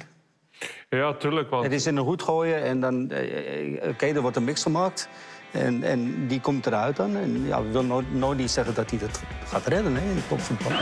[0.89, 1.51] Ja, tuurlijk.
[1.51, 1.65] Want...
[1.65, 3.05] Het is in een hoed gooien en dan...
[3.05, 5.09] Oké, okay, er wordt een mix gemaakt.
[5.55, 7.17] En, en, die komt eruit dan.
[7.17, 10.17] En ja, we willen nooit, nooit niet zeggen dat hij dat gaat redden hè, in
[10.17, 10.73] het topvoetbal.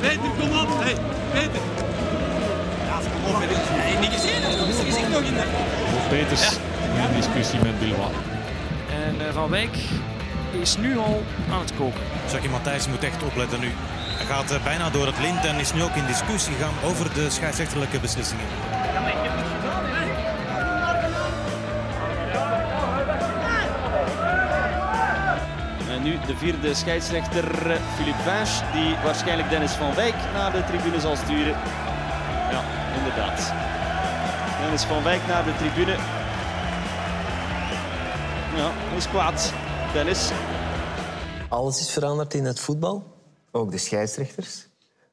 [0.00, 0.68] Peter, kom op.
[0.82, 0.96] Hey,
[1.32, 1.60] Peter.
[2.86, 3.40] Ja, kom op.
[3.40, 4.58] Nee, niet gezien.
[4.58, 5.42] Dat is gezicht nog in de...
[6.08, 6.50] Peters
[6.94, 7.08] ja.
[7.08, 8.10] in discussie met Bilbao.
[8.90, 9.76] En uh, Van Wijk
[10.60, 12.00] is nu al aan het koken.
[12.32, 13.72] Jackie Matthijs moet echt opletten nu.
[14.26, 17.14] Hij gaat uh, bijna door het lint en is nu ook in discussie gegaan over
[17.14, 18.44] de scheidsrechterlijke beslissingen.
[25.90, 27.44] En nu de vierde scheidsrechter
[27.96, 31.56] Philippe Vinge, die waarschijnlijk Dennis van Wijk naar de tribune zal sturen.
[32.50, 32.62] Ja,
[32.96, 33.52] inderdaad.
[34.60, 35.96] Dennis van Wijk naar de tribune.
[38.56, 39.52] Ja, is kwaad.
[39.92, 40.30] Dennis.
[41.48, 43.13] Alles is veranderd in het voetbal.
[43.56, 44.66] Ook de scheidsrechters.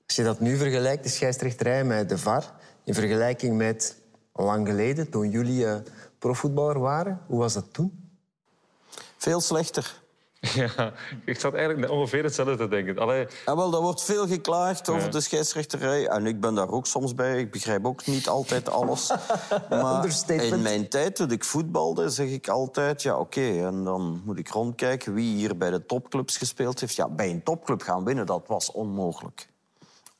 [0.07, 2.53] Als je dat nu vergelijkt, de scheidsrechterij met de VAR...
[2.83, 3.95] in vergelijking met
[4.33, 5.75] lang geleden, toen jullie uh,
[6.19, 7.21] profvoetballer waren...
[7.27, 8.11] hoe was dat toen?
[9.17, 10.00] Veel slechter.
[10.53, 10.93] Ja,
[11.25, 12.97] ik zat eigenlijk ongeveer hetzelfde te denken.
[12.97, 13.27] Allee...
[13.45, 15.09] Ja, wel, er wordt veel geklaagd over ja.
[15.09, 16.07] de scheidsrechterij.
[16.07, 17.39] En ik ben daar ook soms bij.
[17.39, 19.11] Ik begrijp ook niet altijd alles.
[19.69, 23.01] maar in mijn tijd, toen ik voetbalde, zeg ik altijd...
[23.01, 26.95] Ja, oké, okay, en dan moet ik rondkijken wie hier bij de topclubs gespeeld heeft.
[26.95, 29.49] Ja, bij een topclub gaan winnen, dat was onmogelijk.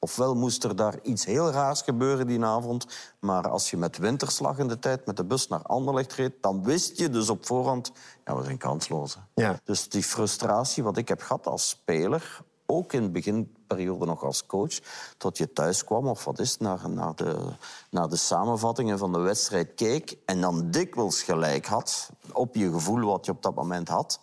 [0.03, 2.85] Ofwel moest er daar iets heel raars gebeuren die avond.
[3.19, 6.33] Maar als je met winterslag in de tijd met de bus naar Anderlecht reed...
[6.41, 7.91] dan wist je dus op voorhand...
[8.25, 9.17] Ja, we zijn kansloos.
[9.35, 9.59] Ja.
[9.63, 12.41] Dus die frustratie wat ik heb gehad als speler...
[12.65, 14.79] ook in de beginperiode nog als coach...
[15.17, 17.53] tot je thuis kwam of wat is naar, naar, de,
[17.89, 20.17] naar de samenvattingen van de wedstrijd keek...
[20.25, 24.19] en dan dikwijls gelijk had op je gevoel wat je op dat moment had...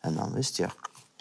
[0.00, 0.68] En dan wist je,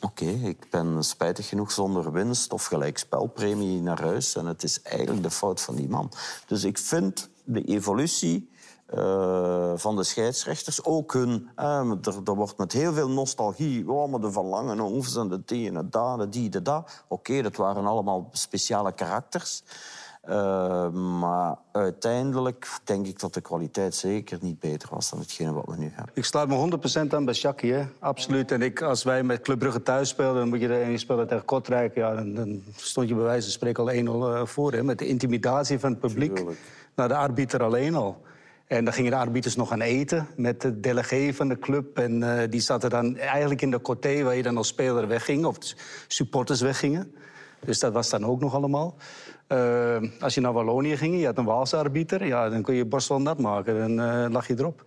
[0.01, 4.35] Oké, ik ben spijtig genoeg zonder winst of gelijk spelpremie naar huis.
[4.35, 6.11] En het is eigenlijk de fout van die man.
[6.47, 8.49] Dus ik vind de evolutie
[8.85, 10.83] eh, van de scheidsrechters.
[10.83, 15.27] Ook hun, eh, er, wordt met heel veel nostalgie, oh, maar de Van Langenhoefs en
[15.27, 16.85] de die de da, de die, de da.
[17.07, 19.63] Oké, dat waren allemaal speciale karakters.
[20.29, 25.65] Uh, maar uiteindelijk denk ik dat de kwaliteit zeker niet beter was dan hetgene wat
[25.65, 26.11] we nu hebben.
[26.13, 27.85] Ik sluit me 100% aan bij Shaki, hè?
[27.99, 28.51] absoluut.
[28.51, 31.27] En ik, als wij met Club Brugge thuis speelden, dan moet je de ene speler
[31.27, 31.95] tegen Kortrijk.
[31.95, 34.71] Ja, dan, dan, stond je bij wijze van spreken al 1-0 voor.
[34.71, 34.83] Hè?
[34.83, 36.59] Met de intimidatie van het publiek Tuurlijk.
[36.95, 38.21] naar de arbiter alleen al.
[38.67, 41.97] En dan gingen de arbiters nog gaan eten met de delegé van de club.
[41.97, 45.45] En uh, die zaten dan eigenlijk in de coté waar je dan als speler wegging.
[45.45, 45.57] Of
[46.07, 47.13] supporters weggingen.
[47.65, 48.95] Dus dat was dan ook nog allemaal.
[49.51, 52.25] Uh, als je naar Wallonië ging, je had een Waalse arbiter.
[52.25, 53.79] Ja, dan kon je je borst wel nat maken.
[53.79, 54.83] Dan uh, lag je erop.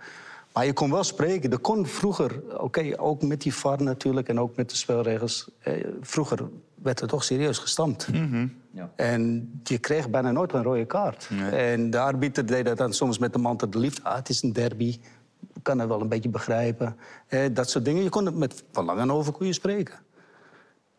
[0.53, 1.51] Maar je kon wel spreken.
[1.51, 5.49] Er kon vroeger, oké, okay, ook met die VAR natuurlijk en ook met de spelregels.
[5.59, 6.39] Eh, vroeger
[6.75, 8.13] werd er toch serieus gestampt.
[8.13, 8.55] Mm -hmm.
[8.71, 8.91] ja.
[8.97, 11.29] En je kreeg bijna nooit een rode kaart.
[11.31, 11.51] Nee.
[11.51, 14.03] En de arbiter deed dat dan soms met de man tot de liefde.
[14.03, 14.99] Ah, het is een derby.
[15.55, 16.97] Ik kan het wel een beetje begrijpen.
[17.27, 18.03] Eh, dat soort dingen.
[18.03, 19.95] Je kon het met Van Langenhoven kon je spreken.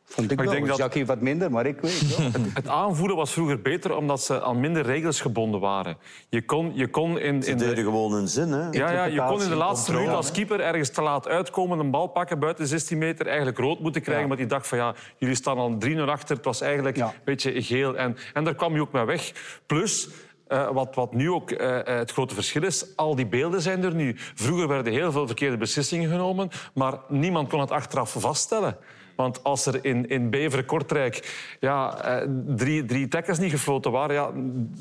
[0.06, 0.60] Vond ik, maar ik wel.
[0.60, 1.99] denk dat Jackie wat minder, maar ik weet
[2.34, 5.97] het, het, aanvoeren was vroeger beter omdat ze aan minder regels gebonden waren.
[6.30, 8.70] Je kon, je kon in, ze in deden gewoon hun zin, hè?
[8.70, 11.91] Ja, ja, je kon in de laatste minuut als keeper ergens te laat uitkomen, een
[11.91, 14.24] bal pakken buiten 16 meter, eigenlijk rood moeten krijgen.
[14.24, 14.30] Ja.
[14.30, 16.36] Maar die dacht van ja, jullie staan al 3-0 achter.
[16.36, 17.06] Het was eigenlijk ja.
[17.06, 17.97] een beetje geel.
[17.97, 19.32] En, en daar kwam je ook mee weg.
[19.66, 20.10] Plus,
[20.47, 23.95] uh, wat, wat, nu ook uh, het grote verschil is, al die beelden zijn er
[23.95, 24.16] nu.
[24.18, 28.78] Vroeger werden heel veel verkeerde beslissingen genomen, maar niemand kon het achteraf vaststellen.
[29.16, 34.16] Want als er in, in Beveren-Kortrijk ja, eh, drie, drie tackles niet gefloten waren...
[34.16, 34.32] Ja,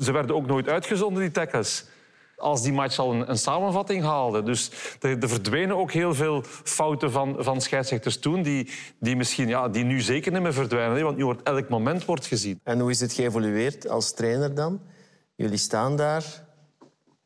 [0.03, 1.85] ze werden ook nooit uitgezonden, die tackles
[2.37, 4.43] als die match al een, een samenvatting haalde.
[4.43, 8.41] Dus er, verdwenen ook heel veel fouten van, van scheidsrechters toen...
[8.41, 8.69] die,
[8.99, 11.03] die, misschien, ja, die nu zeker niet meer verdwijnen.
[11.03, 12.59] Want nu wordt elk moment wordt gezien.
[12.63, 14.81] En hoe is het geëvolueerd als trainer dan?
[15.35, 16.23] Jullie staan daar.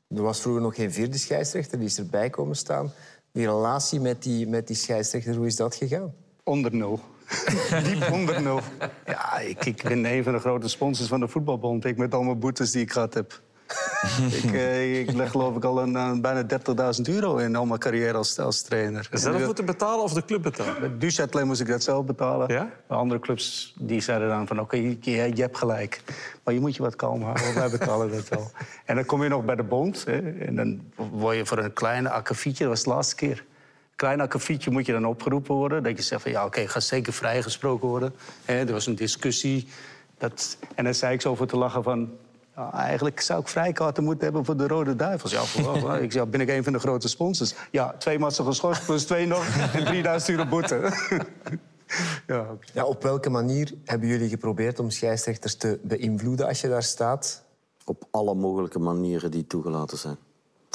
[0.09, 1.77] Er was vroeger nog geen vierde scheidsrechter.
[1.77, 2.91] Die is erbij komen staan.
[3.31, 6.13] Die relatie met die, met die scheidsrechter, hoe is dat gegaan?
[6.47, 6.99] Onder nul.
[7.83, 8.59] Diep onder nul.
[9.05, 11.85] Ja, ik, ik ben een van de grote sponsors van de voetbalbond.
[11.85, 13.41] Ik met al mijn boetes die ik gehad heb.
[14.43, 17.79] ik, eh, ik leg geloof ik al een, een bijna 30.000 euro in al mijn
[17.79, 19.09] carrière als, als trainer.
[19.11, 20.81] Zelf moeten betalen of de club betalen?
[20.81, 22.53] Met Duchâtelet moest ik dat zelf betalen.
[22.53, 22.69] Ja?
[22.87, 26.01] De andere clubs die zeiden dan van oké, okay, je, je, hebt gelijk.
[26.43, 28.51] Maar je moet je wat kalm houden, want wij betalen dat wel.
[28.85, 30.05] En dan kom je nog bij de bond.
[30.05, 30.81] Hè, en dan
[31.11, 33.43] word je voor een kleine akkefietje, dat was de laatste keer
[33.97, 35.83] klein akkefietje moet je dan opgeroepen worden.
[35.83, 38.13] Dat je zegt van ja, oké, okay, ga zeker vrijgesproken worden.
[38.45, 39.67] He, er was een discussie.
[40.17, 40.57] Dat...
[40.75, 42.09] En dan zei ik zo voor te lachen van...
[42.55, 45.31] Ja, eigenlijk zou ik vrijkaarten moeten hebben voor de Rode Duivels.
[45.31, 47.53] Ja, voor, ik zeg, ben ik een van de grote sponsors?
[47.71, 50.75] Ja, twee matchen geschorst plus twee nog en 3000 euro boete.
[52.27, 52.57] ja, okay.
[52.73, 57.43] ja, op welke manier hebben jullie geprobeerd om scheidsrechters te beïnvloeden als je daar staat?
[57.85, 60.26] Op alle mogelijke manieren die toegelaten zijn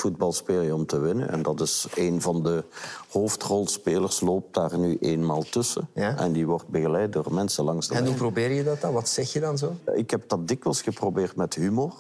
[0.03, 1.29] voetbal speel je om te winnen.
[1.29, 2.65] En dat is een van de
[3.09, 5.89] hoofdrolspelers, loopt daar nu eenmaal tussen.
[5.95, 6.17] Ja?
[6.17, 8.93] En die wordt begeleid door mensen langs de En hoe probeer je dat dan?
[8.93, 9.77] Wat zeg je dan zo?
[9.95, 11.95] Ik heb dat dikwijls geprobeerd met humor.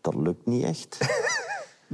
[0.00, 0.98] Dat lukt niet echt.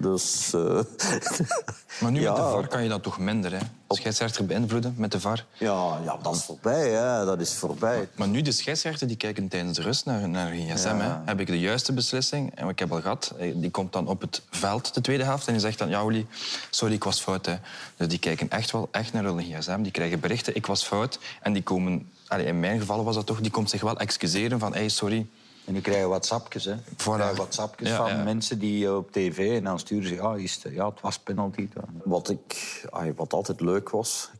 [0.00, 0.52] dus...
[0.54, 0.80] Uh...
[2.00, 2.32] Maar nu ja.
[2.32, 3.58] met de VAR kan je dat toch minder, hè?
[3.88, 5.44] Scheidsrechter beïnvloeden met de VAR.
[5.58, 7.24] Ja, ja dat is voorbij, hè.
[7.24, 7.96] Dat is voorbij.
[7.96, 10.88] Maar, maar nu, de scheidsrechter die kijken tijdens de rust naar, naar een gsm.
[10.88, 11.00] Ja.
[11.00, 11.24] Hè?
[11.24, 12.54] Heb ik de juiste beslissing?
[12.54, 15.52] En ik heb al gehad, die komt dan op het veld, de tweede helft, en
[15.52, 16.24] die zegt dan, ja,
[16.70, 17.46] sorry, ik was fout.
[17.46, 17.56] Hè.
[17.96, 19.82] Dus die kijken echt wel echt naar hun gsm.
[19.82, 21.18] Die krijgen berichten, ik was fout.
[21.42, 24.58] En die komen, allez, in mijn geval was dat toch, die komt zich wel excuseren
[24.58, 25.26] van, hey, sorry,
[25.68, 26.74] en die krijgen WhatsAppjes, hè.
[26.96, 27.34] Voilà.
[27.34, 28.22] WhatsAppjes ja, van ja.
[28.22, 29.56] mensen die op tv...
[29.56, 31.68] En dan sturen ze, ja, is het, ja het was penalty.
[32.04, 32.84] Wat, ik,
[33.16, 34.30] wat altijd leuk was...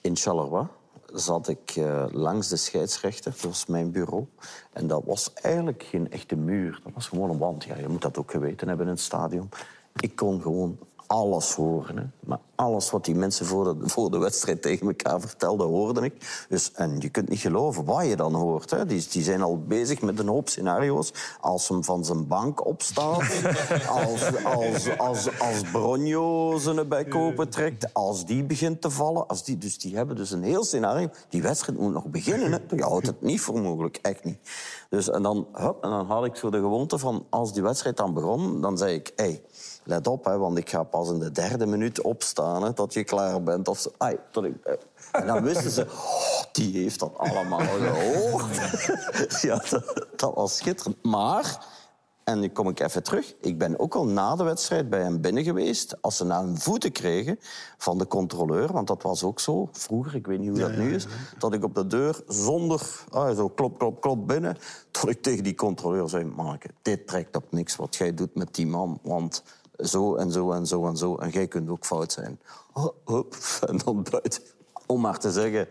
[0.00, 0.66] In Charleroi
[1.12, 3.30] zat ik uh, langs de scheidsrechter.
[3.30, 4.26] Dat was mijn bureau.
[4.72, 6.80] En dat was eigenlijk geen echte muur.
[6.84, 7.64] Dat was gewoon een wand.
[7.64, 9.48] Ja, je moet dat ook geweten hebben in het stadion.
[9.96, 11.96] Ik kon gewoon alles horen.
[11.96, 12.04] Hè.
[12.20, 16.44] Maar alles wat die mensen voor de, voor de wedstrijd tegen elkaar vertelden, hoorde ik.
[16.48, 18.70] Dus, en je kunt niet geloven wat je dan hoort.
[18.70, 18.86] Hè.
[18.86, 21.12] Die, die zijn al bezig met een hoop scenario's.
[21.40, 23.22] Als hem van zijn bank opstaat.
[23.88, 27.94] als, als, als, als Bronjo zijn bek open trekt.
[27.94, 29.26] Als die begint te vallen.
[29.26, 31.08] Als die, dus die hebben dus een heel scenario.
[31.28, 32.52] Die wedstrijd moet nog beginnen.
[32.52, 32.58] Hè.
[32.76, 33.98] Je houdt het niet voor mogelijk.
[34.02, 34.38] Echt niet.
[34.90, 37.26] Dus, en, dan, hup, en dan had ik zo de gewoonte van...
[37.30, 39.12] Als die wedstrijd dan begon, dan zei ik...
[39.16, 39.42] Hey,
[39.86, 43.04] let op, hè, want ik ga pas in de derde minuut opstaan hè, tot je
[43.04, 43.68] klaar bent.
[43.68, 43.90] Of zo.
[43.98, 44.54] Ai, tot ik,
[45.12, 48.56] en dan wisten ze, oh, die heeft dat allemaal gehoord.
[49.42, 51.04] ja, dat, dat, was schitterend.
[51.04, 51.66] Maar,
[52.24, 55.20] en nu kom ik even terug, ik ben ook al na de wedstrijd bij hem
[55.20, 56.02] binnen geweest.
[56.02, 57.38] Als ze naar hun voeten kregen
[57.78, 60.76] van de controleur, want dat was ook zo vroeger, ik weet niet hoe dat ja,
[60.76, 61.06] nu is,
[61.38, 64.56] dat ik op de deur zonder, ah, zo klop, klop, klop binnen,
[64.90, 66.32] tot ik tegen die controleur zei,
[66.82, 69.42] dit trekt op niks wat jij doet met die man, want
[69.76, 71.16] zo en zo en zo en zo.
[71.16, 72.40] En jij kunt ook fout zijn.
[73.04, 74.42] Hop, en dan buiten.
[74.86, 75.68] Om maar te zeggen,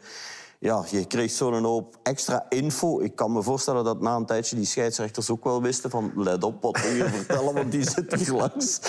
[0.60, 3.00] ja, je kreeg zo'n hoop extra info.
[3.00, 6.44] Ik kan me voorstellen dat na een tijdje die scheidsrechters ook wel wisten van let
[6.44, 8.80] op wat we hier vertellen, want die zit hier langs.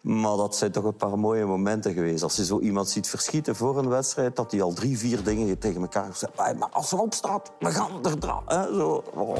[0.00, 2.22] Maar dat zijn toch een paar mooie momenten geweest.
[2.22, 5.58] Als je zo iemand ziet verschieten voor een wedstrijd, dat hij al drie, vier dingen
[5.58, 6.36] tegen elkaar zegt.
[6.36, 8.42] Maar als op staat, we gaan er dra.
[8.48, 9.04] Zo.
[9.14, 9.36] Oh.